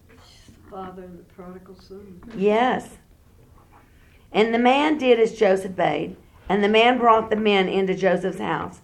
[0.70, 2.22] Father of the prodigal son.
[2.36, 2.98] Yes.
[4.34, 6.18] And the man did as Joseph bade,
[6.50, 8.82] and the man brought the men into Joseph's house.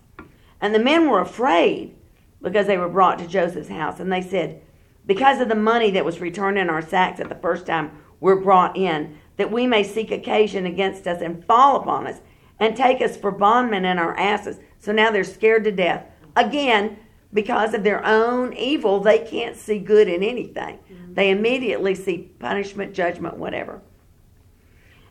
[0.59, 1.95] And the men were afraid
[2.41, 3.99] because they were brought to Joseph's house.
[3.99, 4.61] And they said,
[5.05, 8.35] Because of the money that was returned in our sacks at the first time we're
[8.35, 12.21] brought in, that we may seek occasion against us and fall upon us
[12.59, 14.59] and take us for bondmen and our asses.
[14.79, 16.05] So now they're scared to death.
[16.35, 16.97] Again,
[17.33, 20.79] because of their own evil, they can't see good in anything.
[21.13, 23.81] They immediately see punishment, judgment, whatever.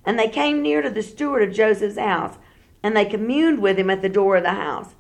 [0.04, 2.38] And they came near to the steward of Joseph's house,
[2.82, 4.94] and they communed with him at the door of the house,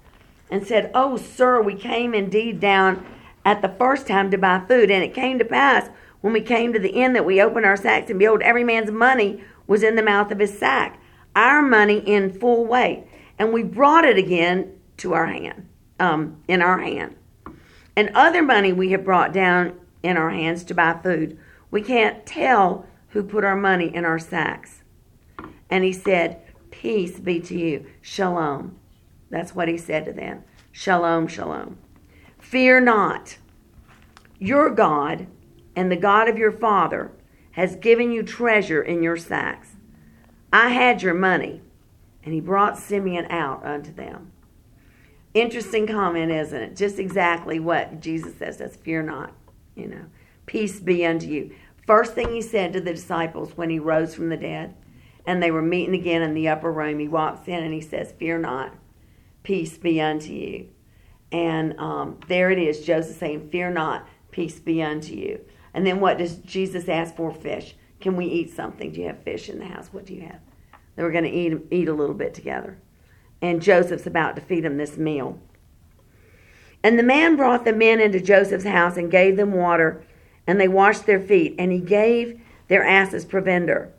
[0.50, 3.06] and said, Oh, sir, we came indeed down
[3.44, 5.88] at the first time to buy food, and it came to pass
[6.20, 8.90] when we came to the inn that we opened our sacks, and behold, every man's
[8.90, 11.00] money was in the mouth of his sack,
[11.34, 13.04] our money in full weight,
[13.38, 15.66] and we brought it again to our hand,
[15.98, 17.16] um, in our hand.
[17.96, 21.38] And other money we have brought down in our hands to buy food.
[21.70, 24.79] We can't tell who put our money in our sacks.
[25.70, 27.86] And he said, Peace be to you.
[28.00, 28.76] Shalom.
[29.30, 30.44] That's what he said to them.
[30.72, 31.78] Shalom, shalom.
[32.38, 33.38] Fear not.
[34.38, 35.26] Your God
[35.76, 37.12] and the God of your father
[37.52, 39.76] has given you treasure in your sacks.
[40.52, 41.60] I had your money.
[42.22, 44.32] And he brought Simeon out unto them.
[45.32, 46.76] Interesting comment, isn't it?
[46.76, 49.32] Just exactly what Jesus says us fear not,
[49.74, 50.04] you know.
[50.44, 51.54] Peace be unto you.
[51.86, 54.74] First thing he said to the disciples when he rose from the dead,
[55.30, 58.10] and they were meeting again in the upper room, he walks in and he says,
[58.18, 58.74] Fear not,
[59.44, 60.66] peace be unto you.
[61.30, 65.40] And um, there it is, Joseph saying, Fear not, peace be unto you.
[65.72, 67.32] And then what does Jesus ask for?
[67.32, 67.76] Fish.
[68.00, 68.90] Can we eat something?
[68.90, 69.90] Do you have fish in the house?
[69.92, 70.40] What do you have?
[70.96, 72.78] They were going to eat, eat a little bit together.
[73.40, 75.38] And Joseph's about to feed them this meal.
[76.82, 80.02] And the man brought the men into Joseph's house and gave them water,
[80.44, 83.92] and they washed their feet, and he gave their asses provender.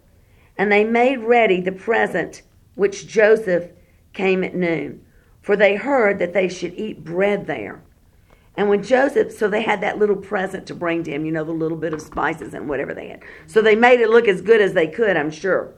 [0.62, 2.43] And they made ready the present
[2.76, 3.72] which Joseph
[4.14, 5.03] came at noon,
[5.41, 7.82] for they heard that they should eat bread there.
[8.55, 11.43] And when Joseph, so they had that little present to bring to him, you know,
[11.43, 13.24] the little bit of spices and whatever they had.
[13.47, 15.74] So they made it look as good as they could, I'm sure.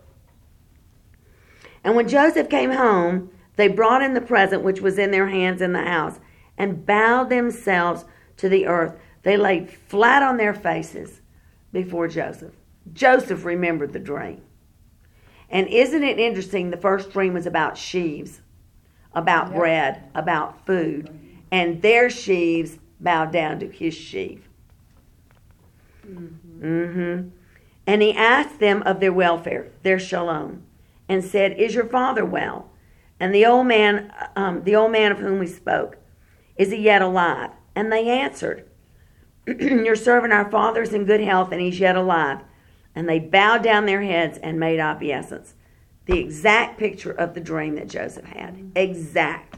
[1.86, 5.62] And when Joseph came home, they brought in the present which was in their hands
[5.62, 6.20] in the house
[6.58, 8.04] and bowed themselves
[8.36, 9.00] to the earth.
[9.22, 11.22] They laid flat on their faces
[11.72, 12.56] before Joseph.
[12.92, 14.42] Joseph remembered the dream.
[15.54, 16.72] And isn't it interesting?
[16.72, 18.41] The first dream was about sheaves,
[19.14, 19.56] about Yep.
[19.56, 21.12] bread, about food.
[21.51, 24.49] And their sheaves bowed down to his sheaf.
[26.08, 27.30] Mm-hmm.
[27.86, 30.64] And he asked them of their welfare, their shalom,
[31.08, 32.72] and said, Is your father well?
[33.20, 35.97] And the old man, um, the old man of whom we spoke,
[36.56, 37.51] is he yet alive?
[37.76, 38.68] And they answered,
[39.45, 42.39] Your servant, our father, is in good health, and he's yet alive.
[42.96, 45.56] And they bowed down their heads and made obeisance.
[46.06, 48.72] The exact picture of the dream that Joseph had.
[48.76, 49.58] Exact.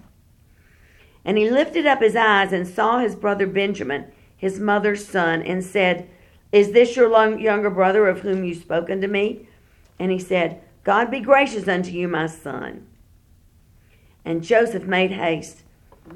[1.25, 5.63] And he lifted up his eyes and saw his brother Benjamin, his mother's son, and
[5.63, 6.07] said,
[6.51, 9.47] Is this your long, younger brother of whom you spoke unto me?
[9.97, 12.85] And he said, God be gracious unto you, my son.
[14.23, 15.63] And Joseph made haste,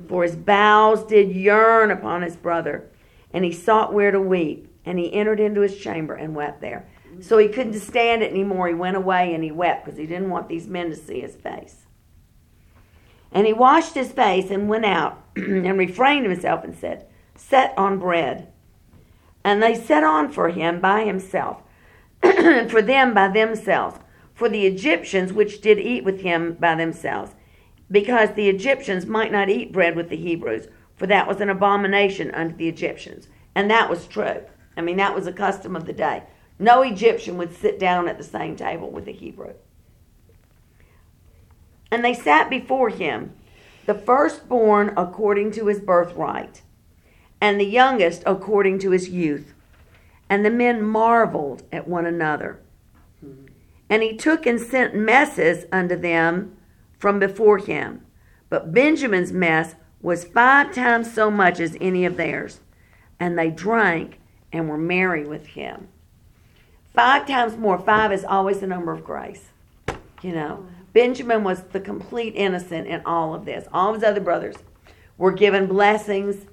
[0.08, 2.88] for his bowels did yearn upon his brother,
[3.34, 4.68] and he sought where to weep.
[4.86, 6.88] And he entered into his chamber and wept there.
[7.22, 8.68] So he couldn't stand it anymore.
[8.68, 11.36] He went away and he wept because he didn't want these men to see his
[11.36, 11.86] face.
[13.32, 18.00] And he washed his face and went out and refrained himself and said, Set on
[18.00, 18.52] bread.
[19.44, 21.62] And they set on for him by himself,
[22.22, 23.98] and for them by themselves,
[24.34, 27.32] for the Egyptians which did eat with him by themselves,
[27.90, 32.32] because the Egyptians might not eat bread with the Hebrews, for that was an abomination
[32.32, 33.30] unto the Egyptians.
[33.56, 34.44] And that was true.
[34.76, 36.24] I mean, that was a custom of the day.
[36.60, 39.54] No Egyptian would sit down at the same table with a Hebrew.
[41.90, 43.34] And they sat before him,
[43.86, 46.62] the firstborn according to his birthright,
[47.42, 49.54] and the youngest according to his youth.
[50.30, 52.60] And the men marveled at one another.
[53.90, 56.56] And he took and sent messes unto them
[57.00, 58.06] from before him.
[58.50, 62.60] But Benjamin's mess was five times so much as any of theirs.
[63.20, 64.20] And they drank
[64.52, 65.88] and were merry with him.
[66.94, 67.78] Five times more.
[67.78, 69.46] Five is always the number of grace.
[70.22, 73.68] You know, Benjamin was the complete innocent in all of this.
[73.72, 74.56] All of his other brothers
[75.18, 76.46] were given blessings,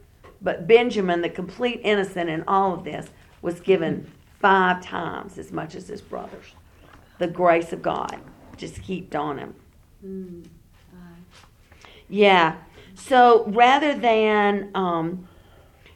[0.42, 3.08] but Benjamin, the complete innocent in all of this,
[3.42, 4.10] was given
[4.40, 6.54] five times as much as his brothers.
[7.18, 8.18] The grace of God
[8.56, 9.54] just kept on him.
[12.08, 12.56] Yeah.
[12.94, 15.28] So rather than, um,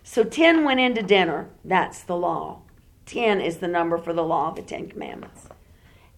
[0.03, 1.49] so 10 went into dinner.
[1.65, 2.63] That's the law.
[3.11, 5.49] 10 is the number for the law of the Ten Commandments.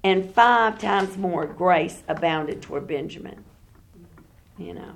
[0.05, 3.45] And five times more grace abounded toward Benjamin.
[4.59, 4.95] You know.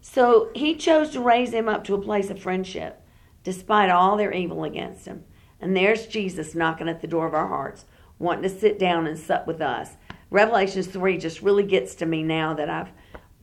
[0.00, 3.00] So he chose to raise him up to a place of friendship
[3.44, 5.24] despite all their evil against him.
[5.60, 7.84] And there's Jesus knocking at the door of our hearts,
[8.18, 9.90] wanting to sit down and sup with us.
[10.30, 12.90] Revelations 3 just really gets to me now that I've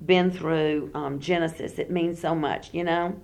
[0.05, 1.79] been through um, Genesis.
[1.79, 3.19] It means so much, you know?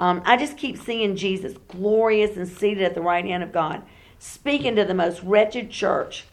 [0.00, 3.82] Um, I just keep seeing Jesus glorious and seated at the right hand of God,
[4.18, 6.24] speaking to the most wretched church,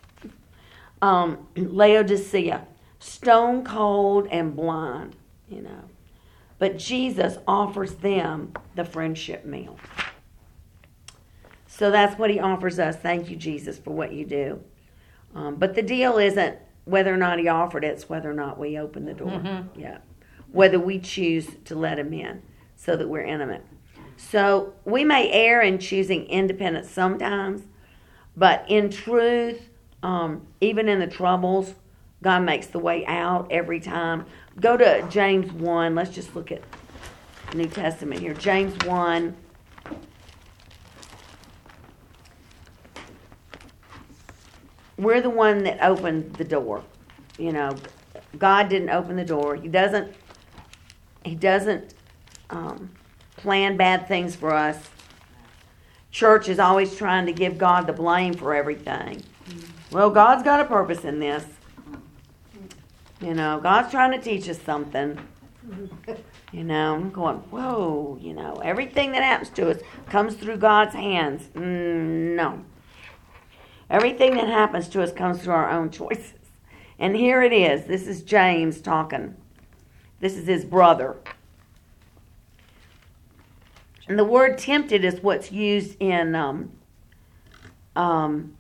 [1.02, 2.66] um, Laodicea,
[3.00, 5.18] stone cold and blind,
[5.50, 5.84] you know.
[6.60, 9.78] But Jesus offers them the friendship meal.
[11.68, 12.96] So that's what he offers us.
[12.96, 14.64] Thank you, Jesus, for what you do.
[15.36, 18.58] Um, but the deal isn't whether or not he offered it, it's whether or not
[18.58, 19.30] we open the door.
[19.76, 19.98] Yeah.
[20.52, 22.42] Whether we choose to let him in
[22.78, 23.66] so that we're intimate.
[24.16, 27.64] So we may err in choosing independence sometimes,
[28.36, 29.70] but in truth,
[30.02, 31.74] um, even in the troubles,
[32.24, 34.26] God makes the way out every time.
[34.60, 35.96] Go to James 1.
[35.96, 36.62] Let's just look at
[37.54, 38.34] New Testament here.
[38.34, 39.36] James 1.
[44.98, 46.84] We're the one that opened the door.
[47.38, 47.76] You know,
[48.40, 49.56] God didn't open the door.
[49.56, 50.14] He doesn't.
[51.24, 51.94] He doesn't
[52.50, 52.92] um,
[53.36, 54.90] plan bad things for us.
[56.12, 59.24] Church is always trying to give God the blame for everything.
[59.92, 61.46] Well, God's got a purpose in this.
[63.22, 65.20] You know, God's trying to teach us something.
[66.52, 70.94] You know, I'm going, whoa, you know, everything that happens to us comes through God's
[70.94, 71.50] hands.
[71.54, 72.64] Mm, no.
[73.90, 76.34] Everything that happens to us comes through our own choices.
[77.00, 77.86] And here it is.
[77.86, 79.36] This is James talking.
[80.20, 81.18] This is his brother.
[84.08, 86.72] And the word tempted is what's used in um,
[87.96, 88.56] um,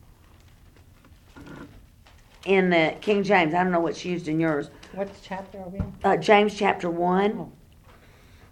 [2.45, 3.53] in the King James.
[3.53, 4.69] I don't know what's used in yours.
[4.93, 5.93] What chapter are we in?
[6.03, 7.51] Uh, James chapter one.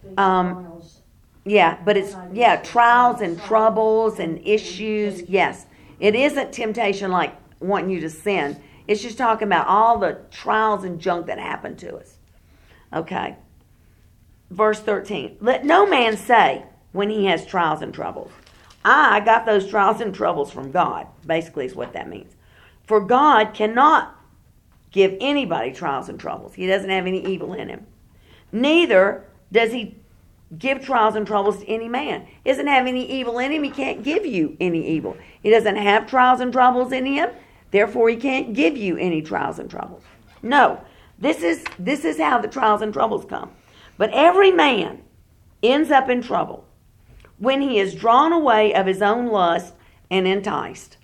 [0.04, 0.82] Big Um.
[1.48, 5.22] Yeah, but it's yeah trials and troubles and issues.
[5.30, 5.68] Yes,
[6.00, 8.60] it isn't temptation like wanting you to sin.
[8.88, 12.18] It's just talking about all the trials and junk that happen to us.
[12.93, 13.36] Okay.
[14.52, 15.38] Verse 13.
[15.41, 16.66] Let no man say
[16.96, 18.32] when he has trials and troubles,
[18.84, 22.36] I got those trials and troubles from God, basically, is what that means.
[22.86, 24.16] For God cannot
[24.91, 27.86] give anybody trials and troubles, He doesn't have any evil in Him.
[28.52, 29.98] Neither does He
[30.58, 32.28] give trials and troubles to any man.
[32.43, 35.18] He doesn't have any evil in Him, He can't give you any evil.
[35.41, 37.30] He doesn't have trials and troubles in Him,
[37.72, 40.04] therefore, He can't give you any trials and troubles.
[40.41, 40.80] No.
[41.18, 43.52] This is this is how the trials and troubles come.
[43.98, 45.02] But every man
[45.64, 46.66] ends up in trouble
[47.38, 49.74] when he is drawn away of his own lust
[50.10, 50.98] and enticed.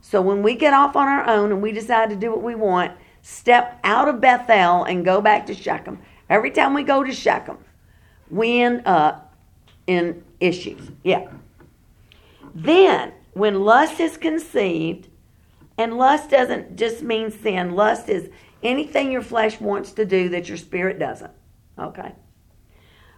[0.00, 2.54] So when we get off on our own and we decide to do what we
[2.54, 5.98] want, step out of Bethel and go back to Shechem.
[6.28, 7.58] Every time we go to Shechem,
[8.30, 9.34] we end up
[9.86, 10.90] in issues.
[11.02, 11.28] Yeah.
[12.54, 15.08] Then, when lust is conceived,
[15.78, 18.28] and lust doesn't just mean sin, lust is
[18.62, 21.32] anything your flesh wants to do that your spirit doesn't.
[21.78, 22.12] Okay?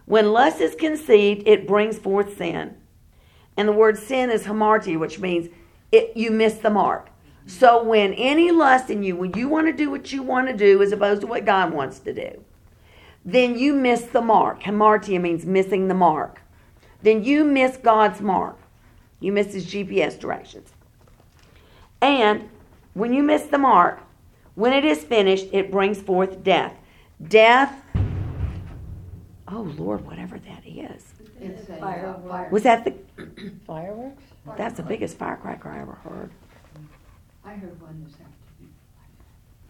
[0.05, 2.75] When lust is conceived, it brings forth sin.
[3.55, 5.49] And the word sin is hamartia, which means
[5.91, 7.09] it, you miss the mark.
[7.45, 10.55] So when any lust in you, when you want to do what you want to
[10.55, 12.43] do as opposed to what God wants to do,
[13.25, 14.63] then you miss the mark.
[14.63, 16.41] Hamartia means missing the mark.
[17.01, 18.57] Then you miss God's mark.
[19.19, 20.71] You miss his GPS directions.
[22.01, 22.49] And
[22.93, 24.01] when you miss the mark,
[24.55, 26.75] when it is finished, it brings forth death.
[27.27, 27.82] Death,
[29.53, 31.13] oh Lord, whatever that is.
[31.39, 32.51] It's a Fireworks.
[32.51, 32.93] Was that the,
[33.67, 34.23] Fireworks?
[34.57, 36.31] that's the biggest firecracker I ever heard.
[37.45, 38.73] I heard one this afternoon.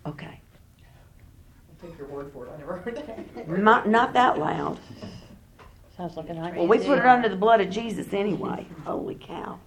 [0.05, 0.39] Okay.
[1.69, 3.47] I'll take your word for it, I never heard that.
[3.59, 4.79] Not, not that loud.
[5.97, 8.65] Sounds like an Well, we put it under the blood of Jesus anyway.
[8.86, 9.59] Holy cow.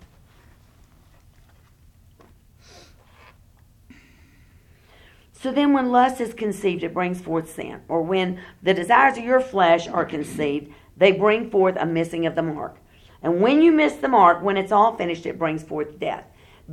[5.40, 7.82] So then, when lust is conceived, it brings forth sin.
[7.88, 12.34] Or when the desires of your flesh are conceived, they bring forth a missing of
[12.34, 12.78] the mark.
[13.22, 16.24] And when you miss the mark, when it's all finished, it brings forth death.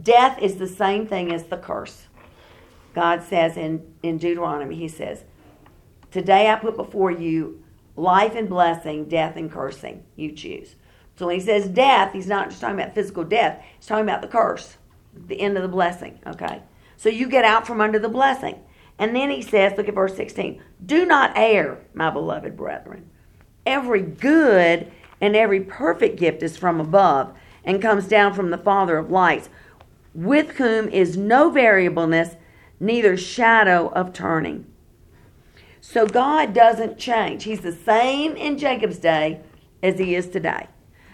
[0.02, 2.08] Death is the same thing as the curse.
[2.96, 5.24] God says in, in Deuteronomy, He says,
[6.12, 7.64] Today I put before you
[7.96, 10.04] life and blessing, death and cursing.
[10.16, 10.76] You choose.
[11.16, 14.22] So when he says death, he's not just talking about physical death, he's talking about
[14.22, 14.78] the curse,
[15.28, 16.20] the end of the blessing.
[16.26, 16.62] Okay?
[17.04, 18.62] So you get out from under the blessing.
[18.98, 23.10] And then he says, look at verse 16 Do not err, my beloved brethren.
[23.66, 24.90] Every good
[25.20, 27.36] and every perfect gift is from above
[27.66, 29.50] and comes down from the Father of lights,
[30.14, 32.38] with whom is no variableness,
[32.80, 34.66] neither shadow of turning.
[35.82, 37.44] So God doesn't change.
[37.44, 39.42] He's the same in Jacob's day
[39.82, 40.68] as he is today.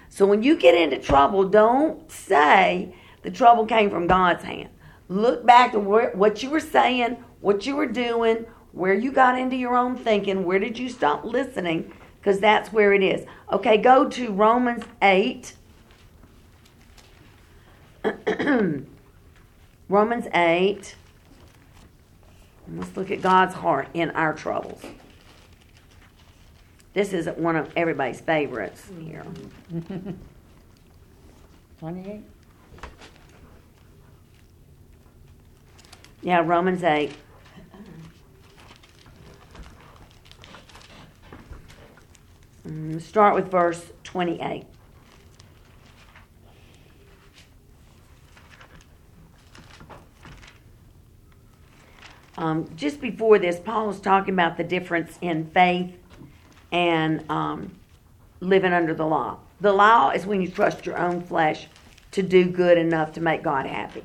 [0.07, 4.69] So when you get into trouble, don't say the trouble came from God's hand.
[5.09, 9.37] Look back to where, what you were saying, what you were doing, where you got
[9.37, 13.25] into your own thinking, where did you stop listening, because that's where it is.
[13.51, 15.53] Okay, go to Romans 8.
[19.89, 20.95] Romans 8.
[22.75, 24.83] Let's look at God's heart in our troubles.
[26.93, 29.25] This is one of everybody's favorites here.
[31.79, 32.23] 28?
[36.21, 37.11] Yeah, Romans 8.
[42.67, 44.65] Mm, Start with verse 28.
[52.37, 55.93] Um, just before this, Paul was talking about the difference in faith
[56.71, 57.71] and um,
[58.39, 59.39] living under the law.
[59.59, 61.67] The law is when you trust your own flesh
[62.11, 64.03] to do good enough to make God happy.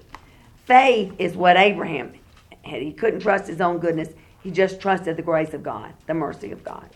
[0.64, 2.14] Faith is what Abraham
[2.62, 2.82] had.
[2.82, 4.08] He couldn't trust his own goodness,
[4.42, 6.88] he just trusted the grace of God, the mercy of God.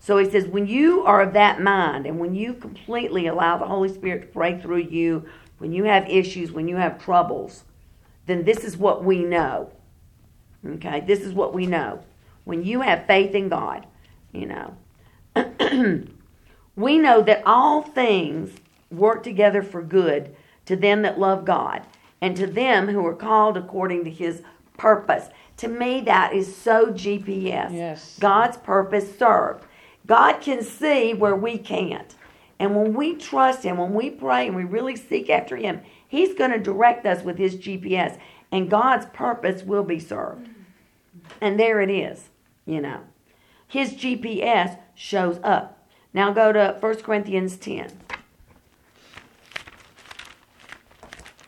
[0.00, 3.66] So he says, when you are of that mind and when you completely allow the
[3.66, 5.28] Holy Spirit to break through you,
[5.58, 7.64] when you have issues, when you have troubles,
[8.26, 9.72] then this is what we know.
[10.64, 12.02] Okay, this is what we know.
[12.44, 13.86] When you have faith in God,
[14.32, 14.76] you know,
[16.76, 18.50] we know that all things
[18.90, 20.34] work together for good
[20.66, 21.82] to them that love God
[22.20, 24.42] and to them who are called according to his
[24.76, 25.28] purpose.
[25.58, 27.72] To me, that is so GPS.
[27.72, 28.18] Yes.
[28.18, 29.64] God's purpose served.
[30.06, 32.14] God can see where we can't.
[32.58, 36.34] And when we trust Him, when we pray and we really seek after Him, He's
[36.34, 38.18] going to direct us with His GPS,
[38.50, 40.48] and God's purpose will be served.
[41.40, 42.30] And there it is,
[42.66, 43.00] you know.
[43.66, 45.86] His GPS shows up.
[46.14, 47.92] Now go to 1 Corinthians 10.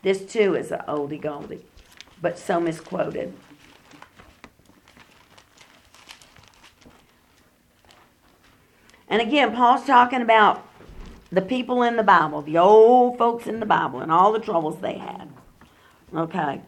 [0.03, 1.65] This too is an oldie goldie,
[2.23, 3.35] but so misquoted.
[9.09, 10.67] And again, Paul's talking about
[11.33, 14.81] the people in the Bible, the old folks in the Bible, and all the troubles
[14.81, 15.29] they had.
[16.15, 16.61] Okay.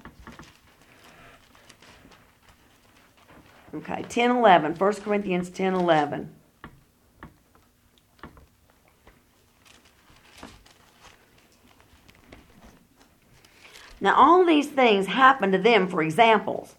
[3.74, 6.30] Okay, 10 11, 1 Corinthians 10 11.
[14.02, 16.74] Now, all these things happen to them for examples,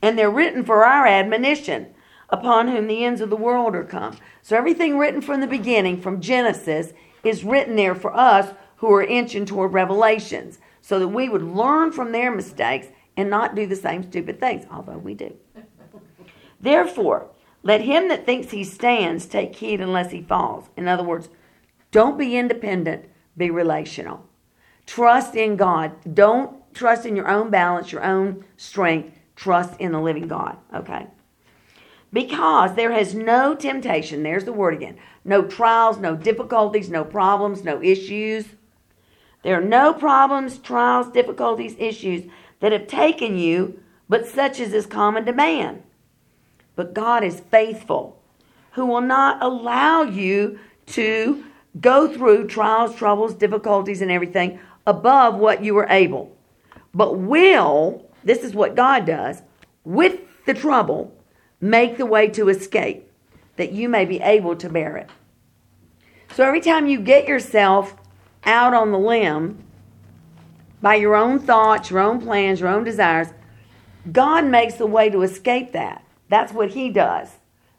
[0.00, 1.88] and they're written for our admonition,
[2.30, 4.16] upon whom the ends of the world are come.
[4.40, 9.04] So, everything written from the beginning, from Genesis, is written there for us who are
[9.04, 13.76] inching toward Revelations, so that we would learn from their mistakes and not do the
[13.76, 15.36] same stupid things, although we do.
[16.60, 17.28] Therefore,
[17.62, 20.70] let him that thinks he stands take heed unless he falls.
[20.74, 21.28] In other words,
[21.90, 23.04] Don't be independent,
[23.36, 24.27] be relational.
[24.88, 25.92] Trust in God.
[26.14, 29.18] Don't trust in your own balance, your own strength.
[29.36, 30.56] Trust in the living God.
[30.74, 31.06] Okay?
[32.10, 37.62] Because there has no temptation, there's the word again, no trials, no difficulties, no problems,
[37.62, 38.46] no issues.
[39.42, 42.24] There are no problems, trials, difficulties, issues
[42.60, 45.82] that have taken you, but such as is common to man.
[46.76, 48.22] But God is faithful,
[48.72, 51.44] who will not allow you to
[51.78, 54.58] go through trials, troubles, difficulties, and everything
[54.88, 56.34] above what you are able,
[56.94, 59.42] but will, this is what God does,
[59.84, 61.14] with the trouble,
[61.60, 63.06] make the way to escape,
[63.56, 65.10] that you may be able to bear it.
[66.34, 67.96] So every time you get yourself
[68.44, 69.62] out on the limb
[70.80, 73.28] by your own thoughts, your own plans, your own desires,
[74.10, 76.02] God makes the way to escape that.
[76.30, 77.28] That's what He does.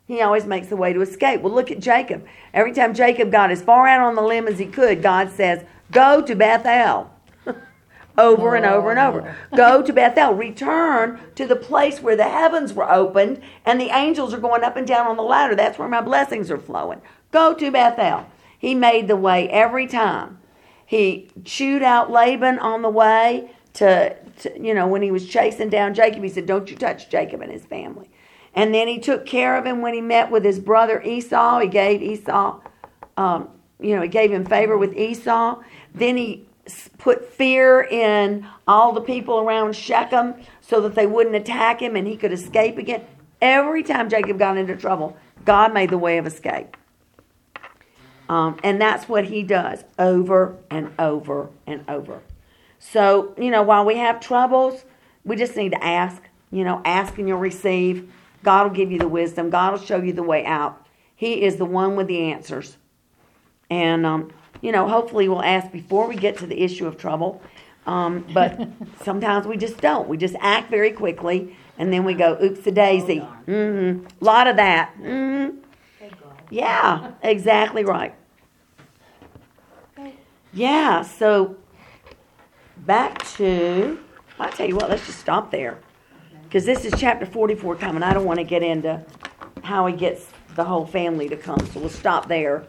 [0.05, 1.41] He always makes the way to escape.
[1.41, 2.25] Well, look at Jacob.
[2.53, 5.63] Every time Jacob got as far out on the limb as he could, God says,
[5.91, 7.11] Go to Bethel.
[8.17, 9.35] over and over and over.
[9.55, 10.33] Go to Bethel.
[10.33, 14.75] Return to the place where the heavens were opened and the angels are going up
[14.75, 15.55] and down on the ladder.
[15.55, 17.01] That's where my blessings are flowing.
[17.31, 18.27] Go to Bethel.
[18.57, 20.39] He made the way every time.
[20.85, 25.69] He chewed out Laban on the way to, to, you know, when he was chasing
[25.69, 28.09] down Jacob, he said, Don't you touch Jacob and his family.
[28.55, 31.59] And then he took care of him when he met with his brother Esau.
[31.59, 32.59] He gave Esau,
[33.17, 35.61] um, you know, he gave him favor with Esau.
[35.93, 36.45] Then he
[36.97, 42.07] put fear in all the people around Shechem so that they wouldn't attack him and
[42.07, 43.05] he could escape again.
[43.41, 46.75] Every time Jacob got into trouble, God made the way of escape.
[48.27, 52.21] Um, and that's what he does over and over and over.
[52.77, 54.85] So, you know, while we have troubles,
[55.25, 56.21] we just need to ask.
[56.51, 58.11] You know, ask and you'll receive.
[58.43, 59.49] God will give you the wisdom.
[59.49, 60.85] God will show you the way out.
[61.15, 62.77] He is the one with the answers.
[63.69, 64.31] And, um,
[64.61, 67.41] you know, hopefully we'll ask before we get to the issue of trouble.
[67.85, 68.59] Um, but
[69.03, 70.07] sometimes we just don't.
[70.07, 73.25] We just act very quickly and then we go, oops a daisy.
[73.47, 74.05] Mm-hmm.
[74.21, 74.93] A lot of that.
[74.99, 75.57] Mm-hmm.
[76.51, 78.15] Yeah, exactly right.
[80.51, 81.57] Yeah, so
[82.77, 83.99] back to,
[84.39, 85.77] I'll tell you what, let's just stop there.
[86.43, 88.01] Because this is chapter 44 coming.
[88.01, 89.05] I don't want to get into
[89.63, 91.59] how he gets the whole family to come.
[91.67, 92.65] So we'll stop there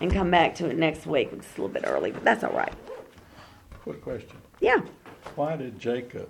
[0.00, 1.30] and come back to it next week.
[1.32, 2.72] It's a little bit early, but that's all right.
[3.82, 4.36] Quick question.
[4.60, 4.80] Yeah.
[5.36, 6.28] Why did Jacob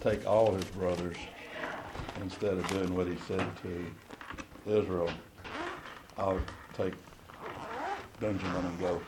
[0.00, 1.16] take all his brothers
[2.22, 3.86] instead of doing what he said to
[4.66, 5.10] Israel?
[6.18, 6.40] I'll
[6.74, 6.94] take
[8.20, 9.00] Benjamin and go.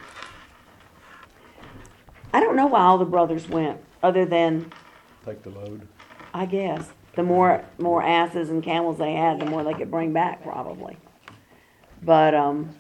[2.33, 4.73] I don't know why all the brothers went, other than,
[5.25, 5.87] Take the load.
[6.35, 10.13] I guess, the more more asses and camels they had, the more they could bring
[10.13, 10.99] back, probably.
[12.03, 12.75] But um,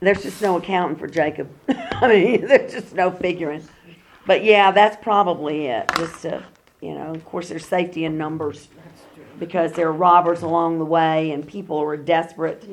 [0.00, 1.50] there's just no accounting for Jacob.
[1.68, 3.66] I mean, there's just no figuring.
[4.26, 5.90] But yeah, that's probably it.
[5.96, 6.44] Just to,
[6.80, 8.68] you know, of course, there's safety in numbers
[9.38, 12.68] because there are robbers along the way and people were desperate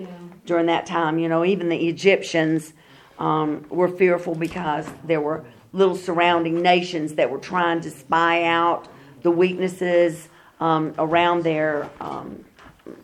[0.46, 1.20] during that time.
[1.20, 2.74] You know, even the Egyptians
[3.20, 8.88] um, were fearful because there were little surrounding nations that were trying to spy out
[9.24, 12.44] the weaknesses um, around their um,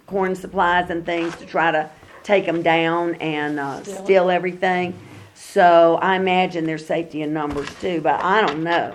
[0.07, 1.89] corn supplies and things to try to
[2.23, 4.97] take them down and uh, steal everything.
[5.33, 8.93] So I imagine there's safety in numbers too, but I don't know.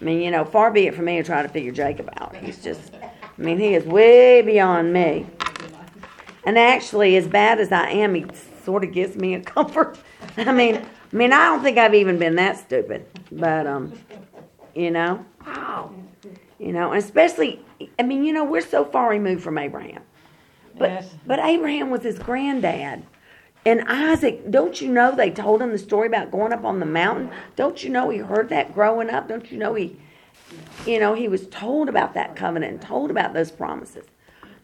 [0.00, 2.36] I mean, you know, far be it from me to try to figure Jacob out.
[2.36, 5.26] He's just, I mean, he is way beyond me.
[6.44, 8.26] And actually, as bad as I am, he
[8.64, 9.98] sort of gives me a comfort.
[10.36, 13.92] I mean, I mean, I don't think I've even been that stupid, but um,
[14.74, 15.90] you know, wow,
[16.58, 17.60] you know, and especially,
[17.98, 20.02] I mean, you know, we're so far removed from Abraham,
[20.78, 21.14] but Yes.
[21.26, 23.02] but Abraham was his granddad.
[23.66, 26.86] And Isaac, don't you know they told him the story about going up on the
[26.86, 27.30] mountain?
[27.56, 29.28] Don't you know he heard that growing up?
[29.28, 29.96] Don't you know he,
[30.86, 34.06] you know, he was told about that covenant and told about those promises.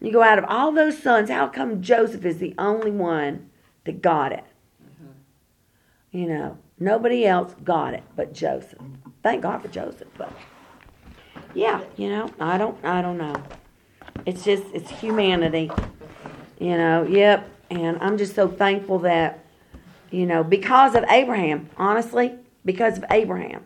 [0.01, 3.51] You go out of all those sons, how come Joseph is the only one
[3.85, 4.45] that got it?
[4.82, 6.19] Mm-hmm.
[6.19, 8.78] You know, nobody else got it but Joseph.
[9.23, 10.32] Thank God for Joseph, but
[11.55, 13.35] yeah, you know, I don't, I don't know.
[14.27, 15.70] It's just, it's humanity.
[16.59, 17.48] You know, yep.
[17.70, 19.44] And I'm just so thankful that,
[20.10, 23.64] you know, because of Abraham, honestly, because of Abraham,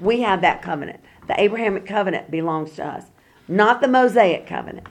[0.00, 1.00] we have that covenant.
[1.28, 3.04] The Abrahamic covenant belongs to us,
[3.48, 4.86] not the Mosaic covenant.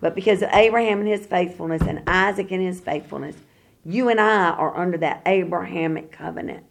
[0.00, 3.36] But because of Abraham and his faithfulness and Isaac and his faithfulness,
[3.84, 6.64] you and I are under that Abrahamic covenant,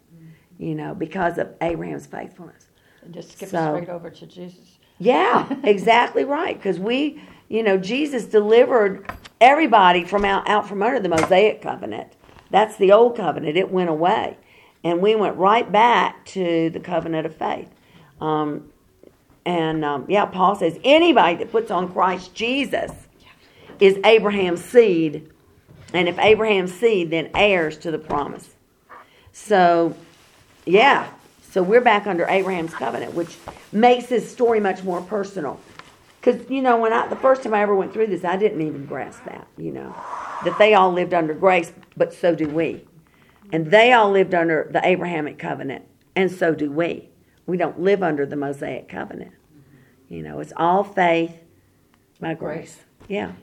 [0.59, 2.67] you know, because of Abraham's faithfulness.
[3.01, 4.77] And just skip So- straight over to Jesus.
[4.99, 6.55] Yeah, exactly right.
[6.55, 7.21] Because we,
[7.53, 9.07] you know, Jesus delivered
[9.39, 12.11] everybody from out, out from under the Mosaic covenant.
[12.49, 13.57] That's the old covenant.
[13.57, 14.37] It went away.
[14.83, 17.69] And we went right back to the covenant of faith.
[18.19, 18.71] Um,
[19.45, 22.91] and um, yeah, Paul says anybody that puts on Christ Jesus
[23.79, 25.29] is Abraham's seed.
[25.93, 28.49] And if Abraham's seed, then heirs to the promise.
[29.31, 29.95] So,
[30.65, 31.07] yeah.
[31.51, 33.37] So we're back under Abraham's covenant, which
[33.71, 35.59] makes this story much more personal.
[36.23, 38.61] Because, you know, when I, the first time I ever went through this, I didn't
[38.61, 39.93] even grasp that, you know,
[40.45, 42.85] that they all lived under grace, but so do we.
[43.51, 45.83] And they all lived under the Abrahamic covenant,
[46.15, 47.09] and so do we.
[47.45, 49.33] We don't live under the Mosaic covenant.
[50.07, 51.35] You know, it's all faith
[52.21, 52.79] by grace.
[53.09, 53.33] Yeah.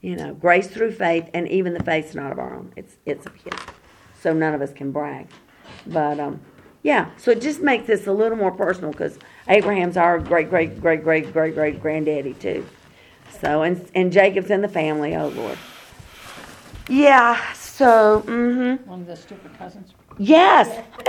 [0.00, 2.72] You know, grace through faith, and even the faith's not of our own.
[2.74, 3.54] It's it's of His.
[4.20, 5.28] So none of us can brag.
[5.86, 6.40] But um,
[6.82, 7.10] yeah.
[7.16, 9.18] So it just makes this a little more personal because
[9.48, 12.66] Abraham's our great great great great great great granddaddy too.
[13.40, 15.16] So and and Jacob's in the family.
[15.16, 15.58] Oh Lord.
[16.88, 17.52] Yeah.
[17.52, 18.22] So.
[18.26, 18.88] Mm-hmm.
[18.88, 19.92] One of the stupid cousins.
[20.18, 20.84] Yes.